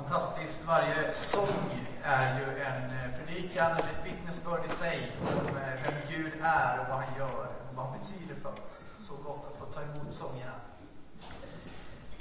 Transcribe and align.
Fantastiskt. 0.00 0.64
Varje 0.66 1.12
sång 1.12 1.86
är 2.02 2.38
ju 2.38 2.62
en 2.62 2.82
eh, 2.82 3.18
predikan 3.18 3.66
eller 3.66 3.90
ett 3.92 4.06
vittnesbörd 4.06 4.60
i 4.66 4.68
sig 4.68 5.12
om 5.20 5.56
eh, 5.56 5.80
vem 5.84 5.94
Gud 6.08 6.32
är 6.42 6.78
och 6.80 6.88
vad 6.88 6.98
han 6.98 7.18
gör 7.18 7.46
och 7.46 7.74
vad 7.74 7.86
han 7.86 7.98
betyder 7.98 8.40
för 8.42 8.48
oss. 8.48 9.08
Så 9.08 9.14
gott 9.14 9.46
att 9.50 9.58
få 9.58 9.64
ta 9.64 9.82
emot 9.82 10.14
sångerna. 10.14 10.52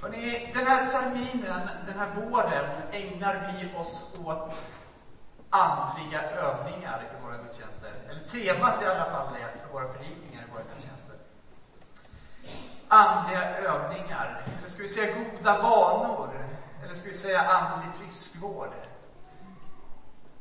Hörrni, 0.01 0.51
den 0.55 0.67
här 0.67 0.91
terminen, 0.91 1.69
den 1.87 1.99
här 1.99 2.09
våren, 2.15 2.65
ägnar 2.91 3.53
vi 3.53 3.77
oss 3.77 4.13
åt 4.25 4.53
andliga 5.49 6.21
övningar 6.21 7.03
i 7.03 7.25
våra 7.25 7.37
gudstjänster. 7.37 7.91
Eller 8.09 8.23
temat 8.23 8.81
i 8.81 8.85
alla 8.85 9.05
fall 9.05 9.35
är 9.35 9.65
för 9.65 9.73
våra 9.73 9.87
predikningar 9.87 10.43
i 10.47 10.51
våra 10.51 10.63
gudstjänster. 10.63 11.15
Andliga 12.87 13.57
övningar, 13.57 14.41
eller 14.59 14.69
ska 14.69 14.83
vi 14.83 14.89
säga 14.89 15.15
goda 15.15 15.61
vanor, 15.61 16.38
eller 16.89 16.99
ska 16.99 17.09
vi 17.09 17.17
säga 17.17 17.39
andlig 17.39 17.89
friskvård. 17.99 18.73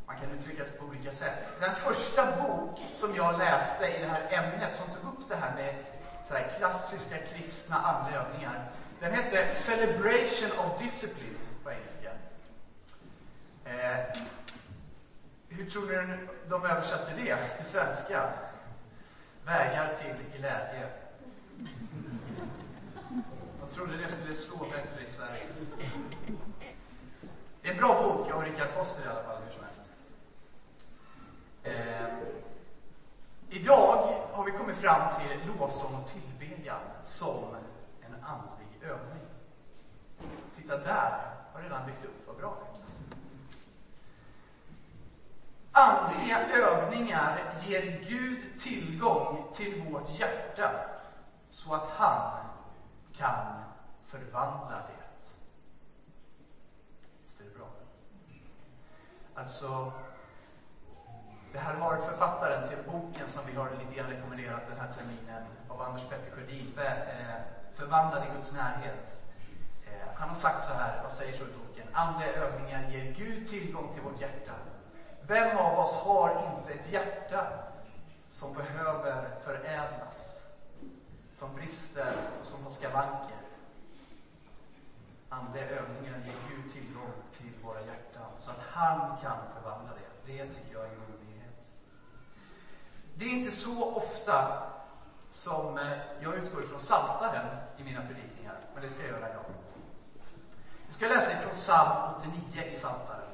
Man 0.06 0.16
kan 0.16 0.30
uttrycka 0.30 0.64
sig 0.64 0.78
på 0.78 0.84
olika 0.84 1.12
sätt. 1.12 1.52
Den 1.60 1.74
första 1.74 2.36
bok 2.36 2.80
som 2.92 3.16
jag 3.16 3.38
läste 3.38 3.86
i 3.86 4.00
det 4.00 4.06
här 4.06 4.22
ämnet, 4.30 4.76
som 4.76 4.86
tog 4.86 5.12
upp 5.12 5.28
det 5.28 5.36
här 5.36 5.54
med 5.54 5.74
så 6.28 6.34
här 6.34 6.52
klassiska 6.58 7.16
kristna 7.16 7.76
andliga 7.76 8.20
övningar, 8.20 8.70
den 9.00 9.14
hette 9.14 9.54
Celebration 9.54 10.58
of 10.58 10.78
Discipline 10.78 11.36
på 11.64 11.70
engelska. 11.70 12.10
Eh, 13.64 14.22
hur 15.48 15.70
tror 15.70 16.02
ni 16.02 16.18
de 16.48 16.64
översatte 16.64 17.12
det 17.16 17.36
till 17.36 17.66
svenska? 17.66 18.32
Vägar 19.44 19.94
till 19.94 20.38
glädje. 20.38 20.88
Jag 23.68 23.76
trodde 23.76 23.96
det 23.96 24.08
skulle 24.08 24.34
slå 24.34 24.56
bättre 24.56 25.04
i 25.04 25.10
Sverige. 25.10 25.42
Det 27.62 27.68
är 27.68 27.72
en 27.72 27.78
bra 27.78 28.02
bok 28.02 28.32
av 28.32 28.42
Richard 28.42 28.68
Foster 28.68 29.04
i 29.04 29.08
alla 29.08 29.22
fall, 29.22 29.36
hur 29.44 29.52
som 29.52 29.64
helst. 29.64 29.90
Eh, 31.62 32.18
idag 33.48 34.24
har 34.32 34.44
vi 34.44 34.50
kommit 34.50 34.76
fram 34.76 35.20
till 35.20 35.48
lovsång 35.48 35.94
och 35.94 36.10
tillbedjan 36.10 36.80
som 37.04 37.44
en 38.00 38.24
andlig 38.24 38.82
övning. 38.82 39.26
Titta 40.56 40.78
där, 40.78 41.32
har 41.52 41.62
redan 41.62 41.86
byggt 41.86 42.04
upp, 42.04 42.26
vad 42.26 42.36
bra 42.36 42.58
Andliga 45.72 46.48
övningar 46.48 47.52
ger 47.66 48.04
Gud 48.08 48.60
tillgång 48.60 49.44
till 49.54 49.82
vårt 49.82 50.18
hjärta 50.18 50.70
så 51.48 51.74
att 51.74 51.88
han 51.96 52.48
kan 53.18 53.67
förvandla 54.08 54.76
det. 54.76 55.04
Visst 57.24 57.40
är 57.40 57.44
det 57.44 57.58
bra? 57.58 57.68
Alltså, 59.34 59.92
det 61.52 61.58
här 61.58 61.74
har 61.74 61.96
författaren 61.96 62.68
till 62.68 62.78
boken 62.92 63.28
som 63.28 63.46
vi 63.46 63.56
har 63.56 63.70
lite 63.70 63.94
grann 63.94 64.10
rekommenderat 64.10 64.62
den 64.68 64.80
här 64.80 64.92
terminen 64.92 65.46
av 65.68 65.82
Anders 65.82 66.02
Petter 66.08 66.30
Sjödin, 66.30 66.78
eh, 66.78 67.34
Förvandlad 67.74 68.24
i 68.24 68.36
Guds 68.36 68.52
närhet. 68.52 69.16
Eh, 69.86 70.08
han 70.14 70.28
har 70.28 70.36
sagt 70.36 70.66
så 70.66 70.72
här, 70.72 71.04
och 71.06 71.12
säger 71.12 71.38
så 71.38 71.44
i 71.44 71.46
boken, 71.46 71.86
andliga 71.92 72.32
övningar 72.32 72.90
ger 72.90 73.12
Gud 73.12 73.48
tillgång 73.48 73.94
till 73.94 74.02
vårt 74.02 74.20
hjärta. 74.20 74.52
Vem 75.22 75.58
av 75.58 75.78
oss 75.78 75.94
har 75.94 76.30
inte 76.30 76.72
ett 76.72 76.92
hjärta 76.92 77.46
som 78.30 78.54
behöver 78.54 79.30
förädlas? 79.44 80.42
Som 81.38 81.54
brister 81.54 82.12
och 82.40 82.46
som 82.46 82.64
har 82.64 82.70
skavanker? 82.70 83.37
Andliga 85.28 85.68
övningar 85.68 86.18
ger 86.26 86.34
Gud 86.48 86.72
tillgång 86.72 87.12
till 87.38 87.52
våra 87.62 87.80
hjärtan 87.80 88.30
så 88.38 88.50
att 88.50 88.60
han 88.70 89.16
kan 89.22 89.38
förvandla 89.54 89.90
det. 89.94 90.32
Det 90.32 90.44
tycker 90.44 90.72
jag 90.72 90.84
är 90.84 90.88
en 90.88 90.94
god 90.94 91.28
nyhet. 91.28 91.72
Det 93.14 93.24
är 93.24 93.30
inte 93.30 93.56
så 93.56 93.94
ofta 93.94 94.62
som 95.30 95.78
eh, 95.78 95.98
jag 96.20 96.34
utgår 96.34 96.64
ifrån 96.64 96.80
Saltaren 96.80 97.46
i 97.76 97.84
mina 97.84 98.00
predikningar, 98.00 98.60
men 98.74 98.82
det 98.82 98.88
ska 98.88 99.02
jag 99.02 99.10
göra 99.10 99.30
idag. 99.30 99.44
Vi 100.88 100.94
ska 100.94 101.08
läsa 101.08 101.32
ifrån 101.32 101.54
psalm 101.54 102.14
89 102.18 102.62
i 102.72 102.76
Saltaren. 102.76 103.28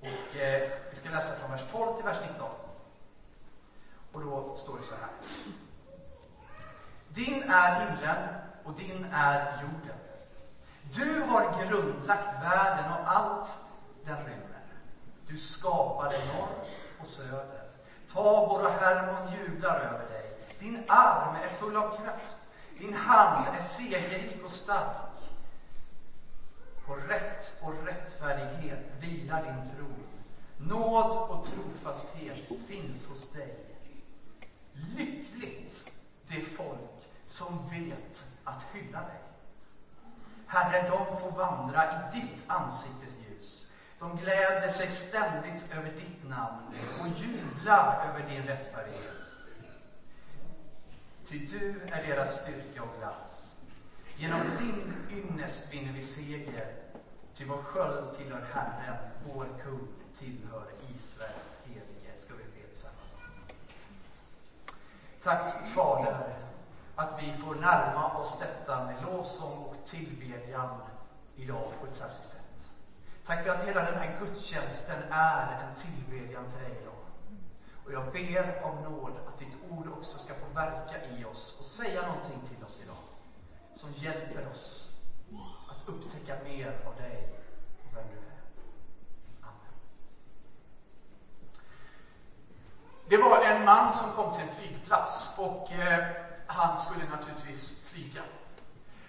Och 0.00 0.36
eh, 0.36 0.70
vi 0.90 0.96
ska 0.96 1.10
läsa 1.10 1.36
från 1.36 1.50
vers 1.50 1.62
12 1.72 1.96
till 1.96 2.04
vers 2.04 2.18
19. 2.30 2.50
Och 4.12 4.20
då 4.20 4.56
står 4.56 4.78
det 4.78 4.84
så 4.84 4.94
här. 4.94 5.10
Din 7.08 7.42
är 7.42 7.80
himlen 7.80 8.45
och 8.66 8.72
din 8.72 9.06
är 9.12 9.62
jorden. 9.62 9.96
Du 10.94 11.20
har 11.20 11.64
grundlagt 11.64 12.44
världen 12.44 12.92
och 12.92 13.16
allt 13.16 13.60
den 14.04 14.16
rymmer. 14.16 14.62
Du 15.26 15.38
skapade 15.38 16.18
norr 16.18 16.64
och 17.00 17.06
söder. 17.06 17.62
Tabor 18.12 18.60
och 18.60 18.70
Hermon 18.70 19.32
jublar 19.32 19.80
över 19.80 20.08
dig. 20.08 20.38
Din 20.58 20.84
arm 20.88 21.36
är 21.36 21.48
full 21.48 21.76
av 21.76 21.96
kraft. 21.96 22.36
Din 22.78 22.94
hand 22.94 23.56
är 23.56 23.60
segerrik 23.60 24.44
och 24.44 24.50
stark. 24.50 24.96
På 26.86 26.94
rätt 26.94 27.52
och 27.60 27.86
rättfärdighet 27.86 28.84
vilar 29.00 29.42
din 29.42 29.76
tron. 29.76 30.06
Nåd 30.56 31.30
och 31.30 31.46
trofasthet 31.46 32.48
finns 32.68 33.06
hos 33.06 33.32
dig. 33.32 33.66
Lyckligt 34.72 35.90
det 36.28 36.40
folk 36.40 37.08
som 37.26 37.68
vet 37.68 38.26
att 38.46 38.62
hylla 38.72 39.00
dig. 39.00 39.20
Herre, 40.46 40.88
de 40.88 41.18
får 41.20 41.30
vandra 41.30 41.84
i 41.84 42.20
ditt 42.20 42.42
ansiktes 42.46 43.18
ljus. 43.18 43.66
De 43.98 44.16
gläder 44.16 44.68
sig 44.68 44.88
ständigt 44.88 45.72
över 45.72 45.90
ditt 45.90 46.28
namn 46.28 46.62
och 47.00 47.08
jublar 47.08 48.04
över 48.08 48.30
din 48.30 48.42
rättfärdighet. 48.42 49.12
Ty 51.28 51.46
du 51.46 51.80
är 51.92 52.06
deras 52.06 52.40
styrka 52.40 52.82
och 52.82 52.98
glans. 52.98 53.54
Genom 54.16 54.40
din 54.58 54.94
ynnest 55.10 55.72
vinner 55.72 55.92
vi 55.92 56.02
seger, 56.02 56.74
ty 57.34 57.44
vår 57.44 57.62
sköld 57.62 58.16
tillhör 58.18 58.46
Herren, 58.52 59.10
vår 59.26 59.46
kung 59.64 59.88
tillhör 60.18 60.66
Israels 60.96 61.58
helige. 61.64 62.20
Ska 62.24 62.34
vi 62.34 62.44
be 62.44 62.68
tillsammans. 62.68 63.12
Tack, 65.22 65.68
Fader, 65.74 66.36
att 66.96 67.22
vi 67.22 67.32
får 67.32 67.54
närma 67.54 68.18
oss 68.18 68.38
detta 68.38 68.84
med 68.84 69.02
lovsång 69.02 69.64
och 69.64 69.76
tillbedjan 69.86 70.80
idag 71.36 71.72
på 71.80 71.86
ett 71.86 71.96
särskilt 71.96 72.28
sätt. 72.28 72.40
Tack 73.26 73.42
för 73.42 73.50
att 73.50 73.68
hela 73.68 73.82
den 73.82 73.98
här 73.98 74.18
gudstjänsten 74.20 75.02
är 75.10 75.62
en 75.62 75.74
tillbedjan 75.74 76.44
till 76.50 76.62
dig 76.62 76.78
idag. 76.82 76.94
Och 77.84 77.92
jag 77.92 78.12
ber 78.12 78.64
om 78.64 78.92
nåd 78.92 79.12
att 79.28 79.38
ditt 79.38 79.56
ord 79.70 79.88
också 79.98 80.18
ska 80.18 80.34
få 80.34 80.46
verka 80.54 81.06
i 81.18 81.24
oss 81.24 81.56
och 81.58 81.64
säga 81.64 82.02
någonting 82.02 82.40
till 82.48 82.64
oss 82.64 82.80
idag 82.84 82.96
som 83.74 83.92
hjälper 83.92 84.50
oss 84.52 84.88
att 85.68 85.88
upptäcka 85.88 86.34
mer 86.44 86.80
av 86.86 86.96
dig 86.96 87.28
och 87.84 87.96
vem 87.96 88.04
du 88.12 88.18
är. 88.18 88.40
Amen. 89.42 89.74
Det 93.08 93.16
var 93.16 93.42
en 93.42 93.64
man 93.64 93.94
som 93.94 94.10
kom 94.10 94.34
till 94.34 94.42
en 94.42 94.54
flygplats 94.54 95.30
och 95.38 95.72
eh, 95.72 96.26
han 96.46 96.78
skulle 96.78 97.04
naturligtvis 97.08 97.72
flyga. 97.84 98.22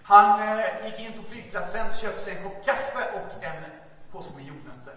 Han 0.04 0.42
eh, 0.42 0.86
gick 0.86 1.00
in 1.00 1.24
på 1.24 1.30
flygplatsen, 1.30 1.88
köpte 2.02 2.24
sig 2.24 2.38
en 2.38 2.44
kopp 2.44 2.66
kaffe 2.66 3.12
och 3.14 3.44
en 3.44 3.64
påse 4.12 4.36
med 4.36 4.46
jordnötter. 4.46 4.96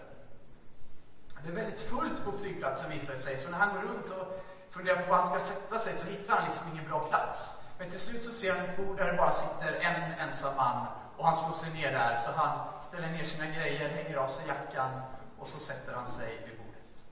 Det 1.43 1.49
är 1.49 1.55
väldigt 1.55 1.79
fullt 1.79 2.25
på 2.25 2.31
flygplatsen 2.31 2.91
visar 2.91 3.13
det 3.13 3.19
sig, 3.19 3.37
så 3.37 3.49
när 3.49 3.57
han 3.57 3.75
går 3.75 3.81
runt 3.81 4.09
och 4.09 4.43
funderar 4.71 5.01
på 5.01 5.09
var 5.09 5.17
han 5.17 5.27
ska 5.27 5.39
sätta 5.39 5.79
sig 5.79 5.93
så 5.97 6.05
hittar 6.05 6.35
han 6.35 6.49
liksom 6.49 6.67
ingen 6.73 6.89
bra 6.89 7.07
plats. 7.07 7.49
Men 7.77 7.89
till 7.89 7.99
slut 7.99 8.25
så 8.25 8.31
ser 8.31 8.55
han 8.55 8.65
ett 8.65 8.77
bord 8.77 8.97
där 8.97 9.11
det 9.11 9.17
bara 9.17 9.31
sitter 9.31 9.73
en 9.73 10.29
ensam 10.29 10.55
man 10.55 10.87
och 11.17 11.27
han 11.27 11.35
slår 11.35 11.57
sig 11.63 11.73
ner 11.73 11.91
där 11.91 12.19
så 12.25 12.31
han 12.31 12.59
ställer 12.83 13.07
ner 13.07 13.25
sina 13.25 13.45
grejer, 13.45 13.89
hänger 13.89 14.17
av 14.17 14.27
sig 14.27 14.47
jackan 14.47 15.01
och 15.39 15.47
så 15.47 15.59
sätter 15.59 15.93
han 15.93 16.07
sig 16.07 16.41
vid 16.45 16.57
bordet. 16.57 17.03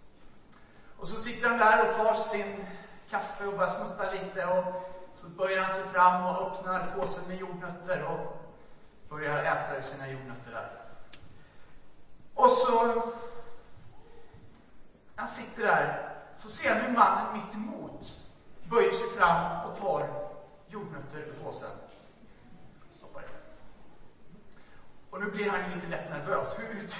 Och 0.97 1.07
så 1.07 1.21
sitter 1.21 1.49
han 1.49 1.57
där 1.57 1.89
och 1.89 1.95
tar 1.95 2.13
sin 2.13 2.65
kaffe 3.09 3.45
och 3.45 3.57
börjar 3.57 3.71
smutta 3.71 4.11
lite 4.11 4.45
och 4.45 4.65
så 5.13 5.27
böjer 5.27 5.61
han 5.61 5.75
sig 5.75 5.83
fram 5.83 6.25
och 6.25 6.41
öppnar 6.41 6.95
påsen 6.99 7.23
med 7.27 7.37
jordnötter 7.37 8.03
och 8.03 8.37
börjar 9.09 9.43
äta 9.43 9.77
ur 9.77 9.81
sina 9.81 10.07
jordnötter 10.07 10.51
där. 10.51 10.71
Och 12.33 12.51
så, 12.51 13.03
han 15.15 15.27
sitter 15.27 15.63
där, 15.63 16.15
så 16.37 16.49
ser 16.49 16.73
han 16.73 16.81
hur 16.81 16.93
mannen 16.93 17.33
mitt 17.33 17.53
emot 17.53 18.19
böjer 18.63 18.91
sig 18.91 19.09
fram 19.17 19.65
och 19.65 19.77
tar 19.77 20.09
jordnötter 20.67 21.17
ur 21.17 21.43
påsen. 21.43 21.71
Stoppar 22.97 23.21
det. 23.21 23.27
Och 25.09 25.21
nu 25.21 25.31
blir 25.31 25.49
han 25.49 25.59
lite 25.75 25.87
lätt 25.87 26.09
nervös. 26.09 26.47
Hur, 26.57 26.73
hur, 26.73 26.93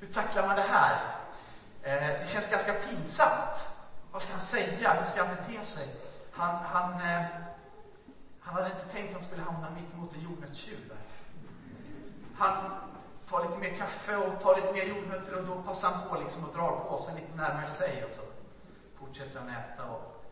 hur 0.00 0.12
tacklar 0.12 0.46
man 0.46 0.56
det 0.56 0.62
här? 0.62 1.22
Eh, 1.82 2.20
det 2.20 2.28
känns 2.28 2.50
ganska 2.50 2.72
pinsamt. 2.72 3.68
Vad 4.12 4.22
ska 4.22 4.32
han 4.32 4.40
säga? 4.40 4.92
Hur 4.92 5.10
ska 5.10 5.24
han 5.24 5.36
bete 5.36 5.64
sig? 5.64 5.88
Han, 6.32 6.56
han, 6.64 6.92
eh, 6.92 7.22
han 8.40 8.54
hade 8.54 8.66
inte 8.66 8.88
tänkt 8.92 9.08
att 9.08 9.14
han 9.14 9.22
skulle 9.22 9.42
hamna 9.42 9.70
mitt 9.70 9.94
emot 9.94 10.14
en 10.14 10.20
jordnötstjuv. 10.20 10.92
han 12.36 12.70
tar 13.28 13.48
lite 13.48 13.58
mer 13.58 13.76
kaffe 13.76 14.16
och 14.16 14.40
tar 14.40 14.56
lite 14.56 14.72
mer 14.72 14.84
jordnötter 14.84 15.38
och 15.38 15.46
då 15.46 15.62
passar 15.62 15.90
han 15.90 16.08
på 16.08 16.16
liksom 16.16 16.44
och 16.44 16.54
drar 16.54 16.84
påsen 16.88 17.14
lite 17.14 17.36
närmare 17.36 17.68
sig 17.68 18.04
och 18.04 18.10
så 18.10 18.22
fortsätter 18.98 19.38
han 19.40 19.48
äta. 19.48 19.84
Och... 19.84 20.24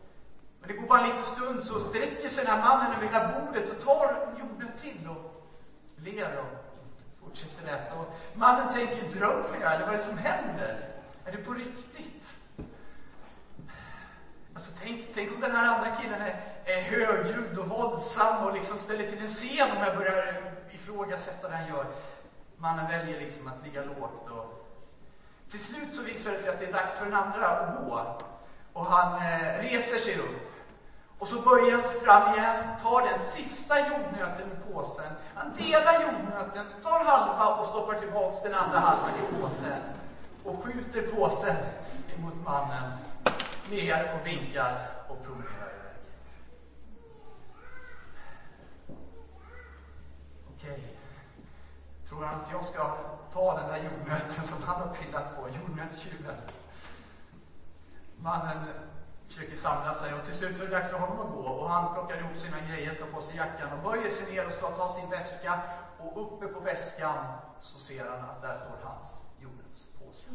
Men 0.59 0.67
det 0.67 0.73
går 0.73 0.87
bara 0.87 0.99
en 0.99 1.07
liten 1.07 1.23
stund 1.23 1.63
så 1.63 1.79
sträcker 1.79 2.29
sig 2.29 2.45
den 2.45 2.53
här 2.53 2.69
mannen 2.69 2.93
över 2.93 3.07
hela 3.07 3.39
bordet 3.39 3.69
och 3.71 3.83
tar 3.85 4.27
en 4.27 4.39
jordnöt 4.39 4.81
till 4.81 5.07
och 5.09 5.47
ler 5.95 6.39
och 6.39 6.81
fortsätter 7.23 7.67
äta. 7.67 7.95
Och 7.95 8.15
mannen 8.33 8.73
tänker, 8.73 9.19
drömmer 9.19 9.57
jag 9.61 9.75
eller 9.75 9.85
vad 9.85 9.93
är 9.93 9.97
det 9.97 10.03
som 10.03 10.17
händer? 10.17 10.89
Är 11.25 11.31
det 11.31 11.37
på 11.37 11.53
riktigt? 11.53 12.40
Alltså 14.61 14.75
tänk, 14.83 15.05
tänk 15.13 15.31
om 15.31 15.41
den 15.41 15.55
här 15.55 15.75
andra 15.75 15.95
killen 15.95 16.21
är, 16.21 16.35
är 16.65 16.81
högljudd 16.81 17.57
och 17.57 17.67
våldsam 17.67 18.45
och 18.45 18.53
liksom 18.53 18.77
ställer 18.77 19.09
till 19.09 19.21
en 19.21 19.27
scen 19.27 19.67
om 19.77 19.83
jag 19.85 19.97
börjar 19.97 20.41
ifrågasätta 20.71 21.49
det 21.49 21.55
han 21.55 21.67
gör. 21.67 21.85
Mannen 22.57 22.87
väljer 22.87 23.19
liksom 23.19 23.47
att 23.47 23.65
ligga 23.65 23.83
lågt 23.83 24.29
och 24.29 24.67
till 25.49 25.59
slut 25.59 25.95
så 25.95 26.01
visar 26.01 26.31
det 26.31 26.39
sig 26.39 26.49
att 26.49 26.59
det 26.59 26.65
är 26.65 26.73
dags 26.73 26.95
för 26.95 27.05
den 27.05 27.13
andra 27.13 27.47
att 27.47 27.85
gå. 27.85 28.17
Och 28.73 28.85
han 28.85 29.15
eh, 29.15 29.57
reser 29.57 29.99
sig 29.99 30.17
upp. 30.17 30.51
Och 31.19 31.27
så 31.27 31.41
böjer 31.41 31.71
han 31.71 31.83
sig 31.83 31.99
fram 31.99 32.33
igen, 32.33 32.65
tar 32.81 33.01
den 33.01 33.19
sista 33.19 33.79
jordnöten 33.79 34.51
i 34.51 34.73
påsen. 34.73 35.11
Han 35.35 35.53
delar 35.57 35.93
jordnöten, 36.01 36.65
tar 36.83 37.03
halva 37.05 37.55
och 37.55 37.67
stoppar 37.67 37.93
tillbaks 37.93 38.41
den 38.43 38.53
andra 38.53 38.79
halvan 38.79 39.11
i 39.19 39.41
påsen. 39.41 39.81
Och 40.43 40.63
skjuter 40.63 41.01
påsen 41.01 41.55
emot 42.17 42.35
mannen, 42.45 42.91
ner 43.71 44.19
och 44.19 44.27
vinkar 44.27 44.91
och 45.07 45.23
promenerar 45.23 45.73
iväg. 45.79 45.97
Okej. 50.55 50.71
Okay. 50.71 50.81
Tror 52.09 52.23
han 52.23 52.41
att 52.41 52.51
jag 52.51 52.63
ska 52.63 52.97
ta 53.33 53.59
den 53.59 53.69
där 53.69 53.77
jordnöten 53.77 54.43
som 54.43 54.63
han 54.63 54.81
har 54.81 54.95
pillat 54.95 55.35
på, 55.35 55.49
jordnötstjuven? 55.49 56.35
Mannen 58.17 58.67
försöker 59.27 59.57
samla 59.57 59.93
sig 59.93 60.13
och 60.13 60.25
till 60.25 60.33
slut 60.33 60.57
så 60.57 60.63
är 60.63 60.67
det 60.67 60.75
dags 60.75 60.89
för 60.89 60.99
honom 60.99 61.19
att 61.19 61.33
gå 61.33 61.41
och 61.41 61.69
han 61.69 61.93
plockar 61.93 62.17
ihop 62.17 62.37
sina 62.37 62.57
grejer, 62.59 62.95
tar 62.95 63.07
på 63.07 63.21
sig 63.21 63.35
jackan 63.35 63.79
och 63.79 63.91
böjer 63.91 64.09
sig 64.09 64.33
ner 64.33 64.47
och 64.47 64.53
ska 64.53 64.69
ta 64.69 64.93
sin 64.93 65.09
väska 65.09 65.61
och 65.99 66.21
uppe 66.21 66.47
på 66.47 66.59
väskan 66.59 67.25
så 67.59 67.79
ser 67.79 68.09
han 68.09 68.29
att 68.29 68.41
där 68.41 68.55
står 68.55 68.77
hans 68.83 69.07
jordnötspåse. 69.39 70.29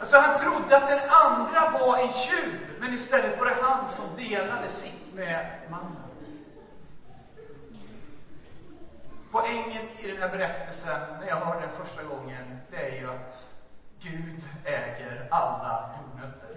Alltså 0.00 0.16
han 0.16 0.38
trodde 0.38 0.76
att 0.76 0.88
den 0.88 1.10
andra 1.10 1.78
var 1.78 1.98
en 1.98 2.12
tjuv, 2.12 2.76
men 2.80 2.94
istället 2.94 3.38
var 3.38 3.46
det 3.46 3.56
han 3.62 3.88
som 3.88 4.16
delade 4.16 4.68
sitt 4.68 5.14
med 5.14 5.60
mannen. 5.70 5.96
Poängen 9.30 9.88
i 9.98 10.10
den 10.10 10.22
här 10.22 10.28
berättelsen, 10.28 11.00
när 11.20 11.28
jag 11.28 11.36
hörde 11.36 11.60
den 11.60 11.86
första 11.86 12.02
gången, 12.02 12.60
det 12.70 12.76
är 12.76 13.00
ju 13.00 13.10
att 13.10 13.50
Gud 14.00 14.42
äger 14.64 15.28
alla 15.30 15.94
jordnötter. 15.98 16.56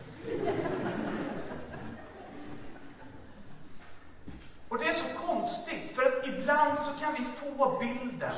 Och 4.69 4.77
det 4.77 4.87
är 4.87 4.93
så 4.93 5.27
konstigt, 5.27 5.95
för 5.95 6.03
att 6.03 6.27
ibland 6.27 6.79
så 6.79 6.99
kan 6.99 7.13
vi 7.13 7.23
få 7.23 7.79
bilden 7.79 8.33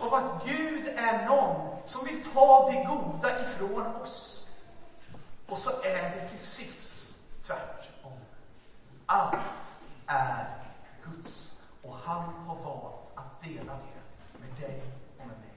av 0.00 0.14
att 0.14 0.44
Gud 0.46 0.88
är 0.88 1.26
någon 1.26 1.76
som 1.86 2.04
vill 2.04 2.24
ta 2.34 2.70
det 2.70 2.84
goda 2.84 3.42
ifrån 3.42 3.86
oss. 3.86 4.37
Och 5.48 5.58
så 5.58 5.70
är 5.70 6.10
det 6.10 6.28
precis 6.30 7.18
tvärtom. 7.46 8.18
Allt 9.06 9.82
är 10.06 10.64
Guds 11.04 11.56
och 11.82 11.96
han 11.96 12.22
har 12.22 12.56
valt 12.56 13.12
att 13.14 13.42
dela 13.42 13.72
det 13.72 14.38
med 14.40 14.60
dig 14.60 14.82
och 15.18 15.26
med 15.26 15.38
mig. 15.38 15.54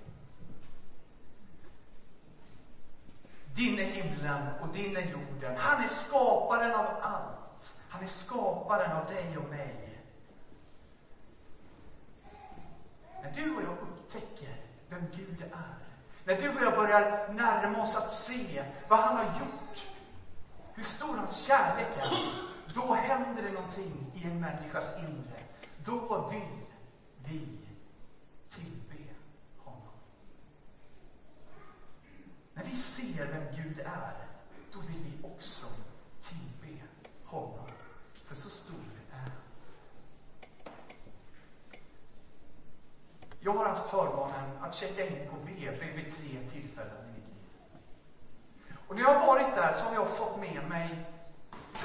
Din 3.56 3.80
är 3.80 3.84
himlen 3.84 4.48
och 4.62 4.68
din 4.68 4.98
är 4.98 5.02
jorden. 5.02 5.58
Han 5.58 5.84
är 5.84 5.88
skaparen 5.88 6.72
av 6.76 6.86
allt. 7.02 7.76
Han 7.90 8.04
är 8.04 8.08
skaparen 8.08 8.92
av 8.92 9.06
dig 9.06 9.38
och 9.38 9.50
mig. 9.50 10.04
När 13.24 13.32
du 13.32 13.56
och 13.56 13.64
jag 13.64 13.78
upptäcker 13.82 14.56
vem 14.90 15.06
Gud 15.16 15.42
är, 15.42 15.91
när 16.26 16.42
du 16.42 16.50
och 16.50 16.62
jag 16.62 16.76
börjar 16.76 17.34
närma 17.34 17.84
oss 17.84 17.96
att 17.96 18.14
se 18.14 18.64
vad 18.88 19.00
han 19.00 19.18
har 19.18 19.40
gjort, 19.40 19.88
hur 20.74 20.84
stor 20.84 21.18
hans 21.18 21.38
kärlek 21.38 21.88
är, 21.98 22.34
då 22.74 22.94
händer 22.94 23.44
det 23.44 23.52
någonting 23.52 24.12
i 24.14 24.24
en 24.24 24.40
människas 24.40 24.98
inre. 25.00 25.44
Då 25.86 26.30
vill 26.32 26.66
vi 27.18 27.58
tillbe 28.50 29.04
honom. 29.58 29.94
När 32.54 32.64
vi 32.64 32.76
ser 32.76 33.26
vem 33.26 33.64
Gud 33.64 33.80
är, 33.80 34.28
då 34.74 34.80
vill 34.80 35.04
vi 35.04 35.28
också 35.28 35.68
tillbe 36.22 36.82
honom. 37.26 37.70
För 38.14 38.36
så 38.36 38.50
stor 38.50 38.76
är 39.12 39.18
han. 39.20 39.32
Jag 43.44 43.54
har 43.54 43.70
haft 43.70 43.90
förmånen 43.90 44.52
att 44.62 44.76
checka 44.76 45.08
in 45.08 45.30
på 45.30 45.36
BB 45.36 45.86
vid 45.86 46.16
tre 46.16 46.40
tillfällen 46.52 47.08
i 47.08 47.12
mitt 47.12 47.16
liv. 47.16 47.32
Och 48.88 48.96
när 48.96 49.02
jag 49.02 49.14
har 49.14 49.28
varit 49.28 49.56
där 49.56 49.74
så 49.74 49.86
har 49.86 49.96
jag 49.96 50.10
fått 50.10 50.38
med 50.38 50.70
mig 50.70 51.06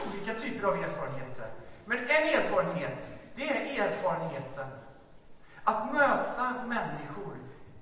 olika 0.08 0.40
typer 0.40 0.68
av 0.68 0.76
erfarenheter. 0.76 1.50
Men 1.84 1.98
en 1.98 2.06
erfarenhet, 2.08 3.08
det 3.34 3.48
är 3.48 3.84
erfarenheten 3.86 4.68
att 5.64 5.92
möta 5.92 6.54
människor, 6.66 7.36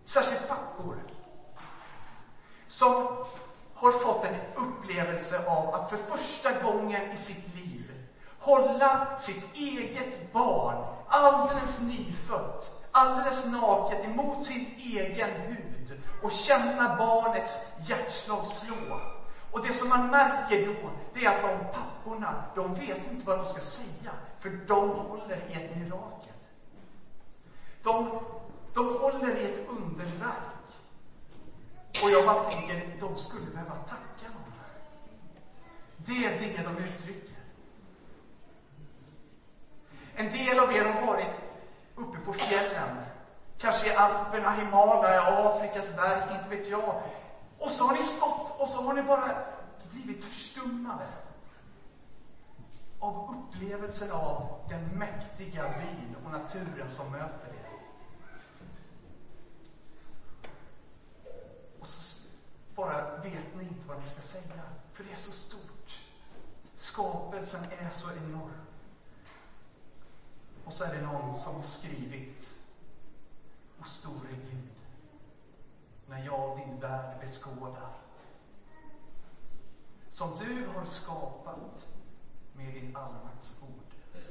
särskilt 0.05 0.49
pappor, 0.49 0.97
som 2.67 3.25
har 3.75 3.93
fått 3.93 4.25
en 4.25 4.37
upplevelse 4.55 5.47
av 5.47 5.75
att 5.75 5.91
för 5.91 5.97
första 5.97 6.53
gången 6.53 7.13
i 7.13 7.17
sitt 7.17 7.55
liv 7.55 7.93
hålla 8.39 9.19
sitt 9.19 9.57
eget 9.57 10.33
barn, 10.33 10.85
alldeles 11.07 11.79
nyfött, 11.79 12.84
alldeles 12.95 13.47
naket 13.47 14.05
emot 14.05 14.47
sin 14.47 14.67
egen 14.79 15.31
hud 15.31 16.03
och 16.23 16.33
känna 16.33 16.97
barnets 16.97 17.59
hjärtslag 17.87 18.47
slå. 18.47 19.01
Och 19.51 19.67
det 19.67 19.73
som 19.73 19.89
man 19.89 20.11
märker 20.11 20.67
då, 20.67 20.91
det 21.13 21.25
är 21.25 21.37
att 21.37 21.43
de 21.43 21.73
papporna, 21.73 22.45
de 22.55 22.75
vet 22.75 23.11
inte 23.11 23.27
vad 23.27 23.39
de 23.39 23.45
ska 23.49 23.61
säga, 23.61 24.13
för 24.41 24.51
de 24.51 24.91
håller 24.91 25.37
i 25.37 25.53
ett 25.53 25.77
mirakel. 25.77 26.33
De, 27.83 28.21
de 28.75 28.99
håller 28.99 29.37
i 29.37 29.45
ett 29.45 29.69
underverk. 29.69 30.55
Och 32.03 32.11
jag 32.11 32.25
bara 32.25 32.45
tänker, 32.45 32.97
de 33.01 33.17
skulle 33.17 33.51
behöva 33.51 33.75
tacka 33.75 34.27
någon. 34.35 34.53
Det 35.97 36.25
är 36.25 36.39
det 36.39 36.63
de 36.63 36.85
uttrycker. 36.85 37.35
En 40.15 40.33
del 40.33 40.59
av 40.59 40.73
er 40.73 40.85
har 40.85 41.07
varit 41.07 41.54
uppe 41.95 42.19
på 42.19 42.33
fjällen. 42.33 42.97
Kanske 43.59 43.93
i 43.93 43.97
Alperna, 43.97 44.51
Himalaya, 44.51 45.23
Afrikas 45.23 45.97
berg, 45.97 46.37
inte 46.39 46.57
vet 46.57 46.69
jag. 46.69 47.03
Och 47.59 47.71
så 47.71 47.85
har 47.85 47.95
ni 47.95 48.03
stått 48.03 48.61
och 48.61 48.69
så 48.69 48.83
har 48.83 48.95
ni 48.95 49.03
bara 49.03 49.31
blivit 49.91 50.25
förstummade 50.25 51.07
av 52.99 53.35
upplevelsen 53.35 54.11
av 54.13 54.65
den 54.69 54.85
mäktiga 54.99 55.63
byn 55.63 56.17
och 56.25 56.33
naturen 56.33 56.91
som 56.91 57.13
möter 57.13 57.49
er. 57.49 57.69
Och 61.81 61.87
så 61.87 62.19
bara 62.75 63.17
vet 63.17 63.55
ni 63.57 63.63
inte 63.63 63.89
vad 63.89 64.01
ni 64.01 64.09
ska 64.09 64.21
säga, 64.23 64.63
för 64.93 65.05
det 65.05 65.13
är 65.13 65.17
så 65.17 65.33
stort. 65.33 66.01
Skapelsen 66.77 67.65
är 67.65 67.91
så 67.91 68.09
enorm. 68.11 68.74
Och 70.67 70.73
så 70.73 70.85
är 70.85 70.95
det 70.95 71.03
någon 71.03 71.35
som 71.35 71.55
har 71.55 71.63
skrivit 71.63 72.61
O 73.81 73.85
store 73.85 74.29
Gud, 74.31 74.71
när 76.07 76.25
jag 76.25 76.59
din 76.59 76.81
värld 76.81 77.21
beskådar 77.21 77.91
som 80.11 80.37
du 80.39 80.67
har 80.67 80.85
skapat 80.85 81.89
med 82.53 82.75
din 82.75 82.97
allmakts 82.97 83.55
ord. 83.61 84.23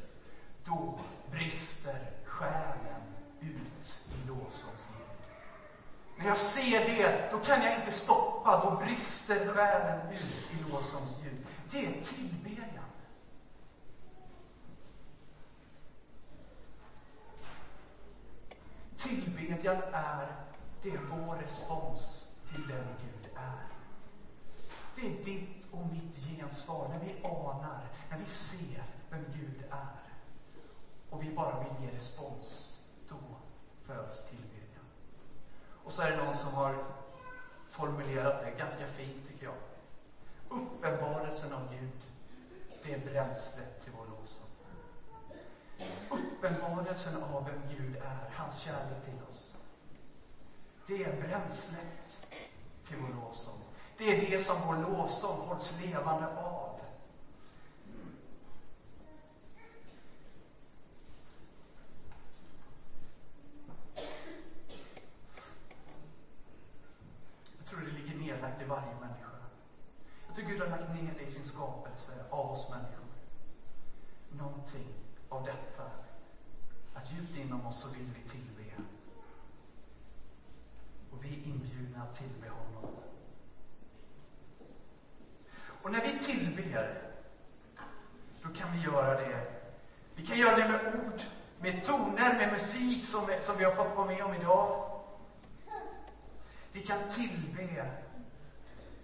Då 0.64 1.00
brister 1.32 2.12
själen 2.26 3.02
ut 3.42 4.02
i 4.12 4.28
lovsångsljud. 4.28 5.08
När 6.18 6.26
jag 6.26 6.38
ser 6.38 6.80
det, 6.80 7.32
då 7.32 7.38
kan 7.38 7.62
jag 7.62 7.80
inte 7.80 7.92
stoppa, 7.92 8.66
då 8.66 8.86
brister 8.86 9.54
själen 9.54 10.12
ut 10.12 10.52
i 10.52 10.72
lovsångsljud. 10.72 11.46
Det 11.72 11.86
är 11.86 12.02
tillbedjan. 12.02 12.93
Tillbedjan 19.54 19.82
är, 19.94 20.36
det 20.82 20.90
är 20.90 21.00
vår 21.12 21.36
respons 21.36 22.28
till 22.50 22.68
den 22.68 22.86
Gud 23.02 23.30
är. 23.36 23.68
Det 24.96 25.02
är 25.08 25.26
ditt 25.26 25.72
och 25.72 25.86
mitt 25.86 26.16
gensvar 26.16 26.88
när 26.88 27.00
vi 27.00 27.06
vi 27.06 27.26
anar, 27.28 27.88
när 28.10 28.18
vi 28.18 28.30
ser 28.30 28.84
vem 29.10 29.26
Gud 29.34 29.64
är 29.70 30.04
och 31.10 31.24
vi 31.24 31.36
bara 31.36 31.60
vill 31.60 31.88
ge 31.88 31.98
respons, 31.98 32.80
då 33.10 33.16
föds 33.86 34.24
tillbedjan. 34.30 34.86
Och 35.84 35.92
så 35.92 36.02
är 36.02 36.12
det 36.12 36.26
någon 36.26 36.36
som 36.36 36.54
har 36.54 36.86
formulerat 37.70 38.46
det 38.46 38.52
ganska 38.52 38.88
fint, 38.88 39.28
tycker 39.28 39.46
jag. 39.46 39.56
Uppenbarelsen 40.50 41.54
av 41.54 41.70
Gud, 41.80 42.02
det 42.84 42.94
är 42.94 43.00
bränslet 43.00 43.82
till 43.82 43.92
vår 43.98 44.06
lovsång. 44.06 44.48
Uppenbarelsen 46.10 47.24
av 47.24 47.46
vem 47.46 47.78
Gud 47.78 47.96
är, 47.96 48.30
hans 48.34 48.60
kärlek 48.60 49.06
till 49.06 49.24
oss. 49.30 49.43
Det 50.88 51.04
är 51.04 51.28
bränslet 51.28 52.28
till 52.88 52.98
vår 52.98 53.10
lovsång. 53.10 53.64
Det 53.98 54.12
är 54.12 54.32
det 54.32 54.40
som 54.40 54.68
vår 54.68 54.76
lovsång 54.76 55.38
hålls 55.38 55.82
levande 55.82 56.28
av. 56.36 56.80
Jag 67.58 67.68
tror 67.68 67.80
det 67.80 67.92
ligger 67.92 68.20
nedlagt 68.20 68.62
i 68.62 68.66
varje 68.66 69.00
människa. 69.00 69.30
Jag 70.28 70.36
tror 70.36 70.46
Gud 70.48 70.62
har 70.62 70.68
lagt 70.68 70.94
ner 70.94 71.14
det 71.18 71.24
i 71.24 71.32
sin 71.32 71.46
skapelse 71.46 72.26
av 72.30 72.52
oss 72.52 72.70
människor. 72.70 73.06
Någonting 74.30 74.94
av 75.30 75.44
detta, 75.44 75.90
att 76.94 77.12
djupt 77.12 77.36
inom 77.36 77.66
oss 77.66 77.82
så 77.82 77.90
vill 77.90 78.12
vi 78.14 78.30
tillbe. 78.30 78.84
Och 81.14 81.26
vi 81.26 81.30
är 81.30 81.48
inbjudna 81.48 82.04
att 82.04 82.16
tillbe 82.16 82.50
honom. 82.50 82.96
Och 85.82 85.92
när 85.92 86.02
vi 86.02 86.20
tillber, 86.20 87.02
då 88.44 88.50
kan 88.50 88.74
vi 88.74 88.80
göra 88.80 89.22
det. 89.22 89.46
Vi 90.16 90.26
kan 90.26 90.38
göra 90.38 90.56
det 90.56 90.68
med 90.68 90.96
ord, 90.96 91.22
med 91.60 91.86
toner, 91.86 92.34
med 92.34 92.52
musik 92.52 93.06
som, 93.06 93.28
som 93.42 93.58
vi 93.58 93.64
har 93.64 93.76
fått 93.76 93.96
vara 93.96 94.08
med 94.08 94.24
om 94.24 94.34
idag. 94.34 94.90
Vi 96.72 96.82
kan 96.82 97.10
tillbe 97.10 97.92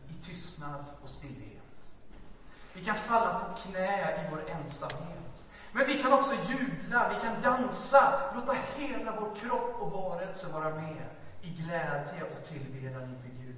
i 0.07 0.23
tystnad 0.23 0.85
och 1.03 1.09
stillhet. 1.09 1.63
Vi 2.73 2.85
kan 2.85 2.95
falla 2.95 3.39
på 3.39 3.61
knä 3.61 4.11
i 4.11 4.29
vår 4.31 4.49
ensamhet. 4.49 5.45
Men 5.71 5.87
vi 5.87 6.01
kan 6.01 6.13
också 6.13 6.33
jubla, 6.33 7.09
vi 7.09 7.21
kan 7.21 7.41
dansa, 7.41 8.31
låta 8.35 8.55
hela 8.75 9.19
vår 9.19 9.35
kropp 9.35 9.81
och 9.81 9.91
varelse 9.91 10.47
vara 10.47 10.75
med 10.75 11.05
i 11.41 11.49
glädje 11.49 12.23
och 12.23 12.47
tillbedjan 12.49 13.03
inför 13.03 13.29
Gud. 13.43 13.55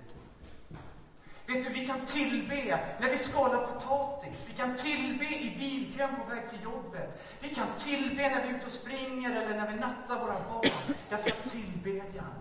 Vet 1.45 1.63
du, 1.67 1.73
vi 1.73 1.87
kan 1.87 2.05
tillbe 2.05 2.79
när 2.99 3.11
vi 3.11 3.17
skalar 3.17 3.67
potatis. 3.67 4.45
Vi 4.47 4.53
kan 4.53 4.77
tillbe 4.77 5.25
i 5.25 5.55
bilkön 5.57 6.15
på 6.15 6.33
väg 6.33 6.49
till 6.49 6.63
jobbet. 6.63 7.21
Vi 7.39 7.55
kan 7.55 7.67
tillbe 7.77 8.29
när 8.29 8.43
vi 8.43 8.49
är 8.49 8.57
ute 8.57 8.65
och 8.65 8.71
springer 8.71 9.31
eller 9.31 9.57
när 9.57 9.73
vi 9.73 9.79
nattar 9.79 10.19
våra 10.19 10.39
barn. 10.49 10.95
Därför 11.09 11.29
att 11.29 11.51
tillbedjan 11.51 12.33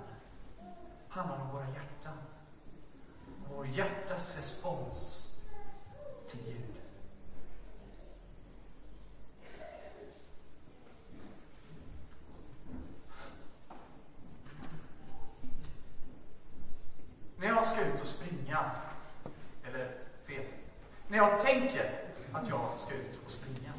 handlar 1.08 1.40
om 1.40 1.50
våra 1.50 1.66
hjärtan. 1.66 2.18
Vår 3.48 3.66
hjärtas 3.66 4.36
respons 4.36 5.28
till 6.30 6.40
Gud. 6.44 6.69
När 17.40 17.48
jag 17.48 17.66
ska 17.66 17.80
ut 17.80 18.00
och 18.00 18.06
springa, 18.06 18.70
eller 19.68 19.96
fel, 20.26 20.44
när 21.08 21.18
jag 21.18 21.40
tänker 21.46 22.00
att 22.32 22.48
jag 22.48 22.68
ska 22.78 22.94
ut 22.94 23.20
och 23.26 23.32
springa, 23.32 23.72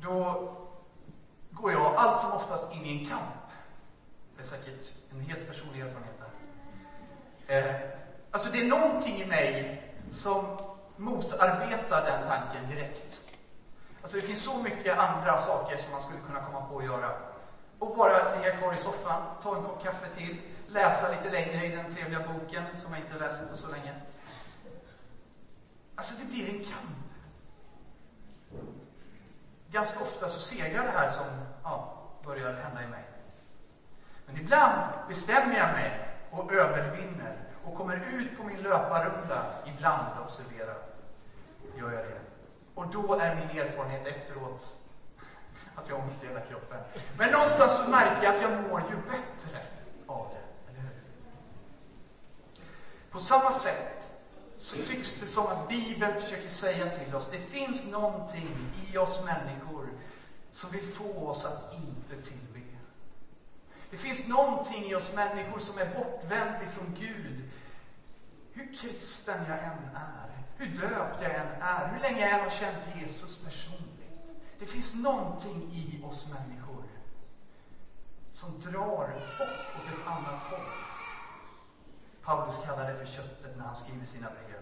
då 0.00 0.48
går 1.50 1.72
jag 1.72 1.94
allt 1.96 2.20
som 2.20 2.32
oftast 2.32 2.74
in 2.74 2.84
i 2.84 3.02
en 3.02 3.08
kamp. 3.08 3.22
Det 4.36 4.42
är 4.42 4.46
säkert 4.46 4.92
en 5.10 5.20
helt 5.20 5.48
personlig 5.48 5.80
erfarenhet 5.80 6.20
där. 7.46 7.58
Eh, 7.58 7.74
alltså 8.30 8.50
det 8.50 8.60
är 8.60 8.68
någonting 8.68 9.16
i 9.16 9.26
mig 9.26 9.82
som 10.10 10.58
motarbetar 10.96 12.04
den 12.04 12.28
tanken 12.28 12.70
direkt. 12.70 13.20
Alltså 14.02 14.16
det 14.16 14.22
finns 14.22 14.42
så 14.42 14.62
mycket 14.62 14.98
andra 14.98 15.38
saker 15.38 15.76
som 15.76 15.92
man 15.92 16.02
skulle 16.02 16.20
kunna 16.20 16.40
komma 16.40 16.66
på 16.66 16.78
att 16.78 16.84
göra. 16.84 17.37
Och 17.78 17.96
bara 17.96 18.36
ligga 18.36 18.56
kvar 18.56 18.74
i 18.74 18.76
soffan, 18.76 19.22
ta 19.42 19.56
en 19.56 19.62
kopp 19.62 19.82
kaffe 19.82 20.06
till, 20.16 20.40
läsa 20.66 21.10
lite 21.10 21.30
längre 21.30 21.66
i 21.66 21.76
den 21.76 21.94
trevliga 21.94 22.20
boken 22.20 22.64
som 22.82 22.92
jag 22.92 23.00
inte 23.00 23.18
läst 23.18 23.50
på 23.50 23.56
så 23.56 23.68
länge. 23.68 23.94
Alltså 25.94 26.14
det 26.18 26.24
blir 26.24 26.48
en 26.48 26.64
kamp. 26.64 26.98
Ganska 29.70 30.00
ofta 30.00 30.28
så 30.28 30.40
segrar 30.40 30.84
det 30.84 30.98
här 30.98 31.10
som 31.10 31.26
ja, 31.64 32.02
börjar 32.24 32.52
hända 32.52 32.82
i 32.82 32.86
mig. 32.86 33.04
Men 34.26 34.36
ibland 34.36 34.80
bestämmer 35.08 35.56
jag 35.56 35.72
mig 35.72 36.08
och 36.30 36.52
övervinner 36.52 37.36
och 37.64 37.74
kommer 37.74 37.96
ut 38.12 38.38
på 38.38 38.44
min 38.44 38.62
löparrunda. 38.62 39.44
Ibland, 39.64 40.18
observera, 40.26 40.74
gör 41.76 41.92
jag 41.92 42.04
det. 42.04 42.20
Och 42.74 42.88
då 42.88 43.14
är 43.14 43.34
min 43.34 43.58
erfarenhet 43.58 44.06
efteråt 44.06 44.77
att 45.78 45.88
jag 45.88 45.96
har 45.96 46.02
ont 46.02 46.24
i 46.24 46.26
hela 46.26 46.40
kroppen. 46.40 46.78
Men 47.18 47.32
någonstans 47.32 47.78
så 47.78 47.90
märker 47.90 48.24
jag 48.24 48.36
att 48.36 48.42
jag 48.42 48.62
mår 48.62 48.80
ju 48.80 48.96
bättre 48.96 49.62
av 50.06 50.34
det, 50.34 50.70
eller 50.70 50.82
hur? 50.82 50.94
På 53.10 53.20
samma 53.20 53.52
sätt 53.52 54.14
så 54.56 54.76
tycks 54.76 55.16
det 55.20 55.26
som 55.26 55.46
att 55.46 55.68
Bibeln 55.68 56.20
försöker 56.20 56.48
säga 56.48 56.86
till 56.86 57.14
oss, 57.14 57.28
det 57.30 57.38
finns 57.38 57.86
någonting 57.86 58.56
i 58.86 58.96
oss 58.96 59.20
människor 59.24 59.88
som 60.52 60.70
vill 60.70 60.92
få 60.92 61.28
oss 61.28 61.44
att 61.44 61.74
inte 61.74 62.28
tillbe. 62.28 62.48
Det 63.90 63.96
finns 63.96 64.26
någonting 64.26 64.90
i 64.90 64.94
oss 64.94 65.12
människor 65.14 65.58
som 65.58 65.78
är 65.78 65.94
bortvänt 65.94 66.62
ifrån 66.62 66.96
Gud. 66.98 67.50
Hur 68.52 68.74
kristen 68.74 69.44
jag 69.48 69.58
än 69.58 69.94
är, 69.94 70.44
hur 70.56 70.66
döpt 70.66 71.22
jag 71.22 71.34
än 71.34 71.48
är, 71.60 71.86
hur 71.86 72.00
länge 72.00 72.20
jag 72.20 72.30
än 72.30 72.40
har 72.40 72.50
känt 72.50 72.96
Jesus 72.96 73.36
person 73.36 73.87
det 74.58 74.66
finns 74.66 74.94
någonting 74.94 75.68
i 75.72 76.04
oss 76.04 76.26
människor 76.26 76.84
som 78.32 78.60
drar 78.60 79.14
bort 79.38 79.76
åt 79.76 79.88
ett 79.88 80.06
annat 80.06 80.40
håll. 80.40 80.70
Paulus 82.22 82.66
kallar 82.66 82.86
det 82.86 82.98
för 82.98 83.06
köttet 83.06 83.56
när 83.56 83.64
han 83.64 83.76
skriver 83.76 84.06
sina 84.06 84.30
brev. 84.30 84.60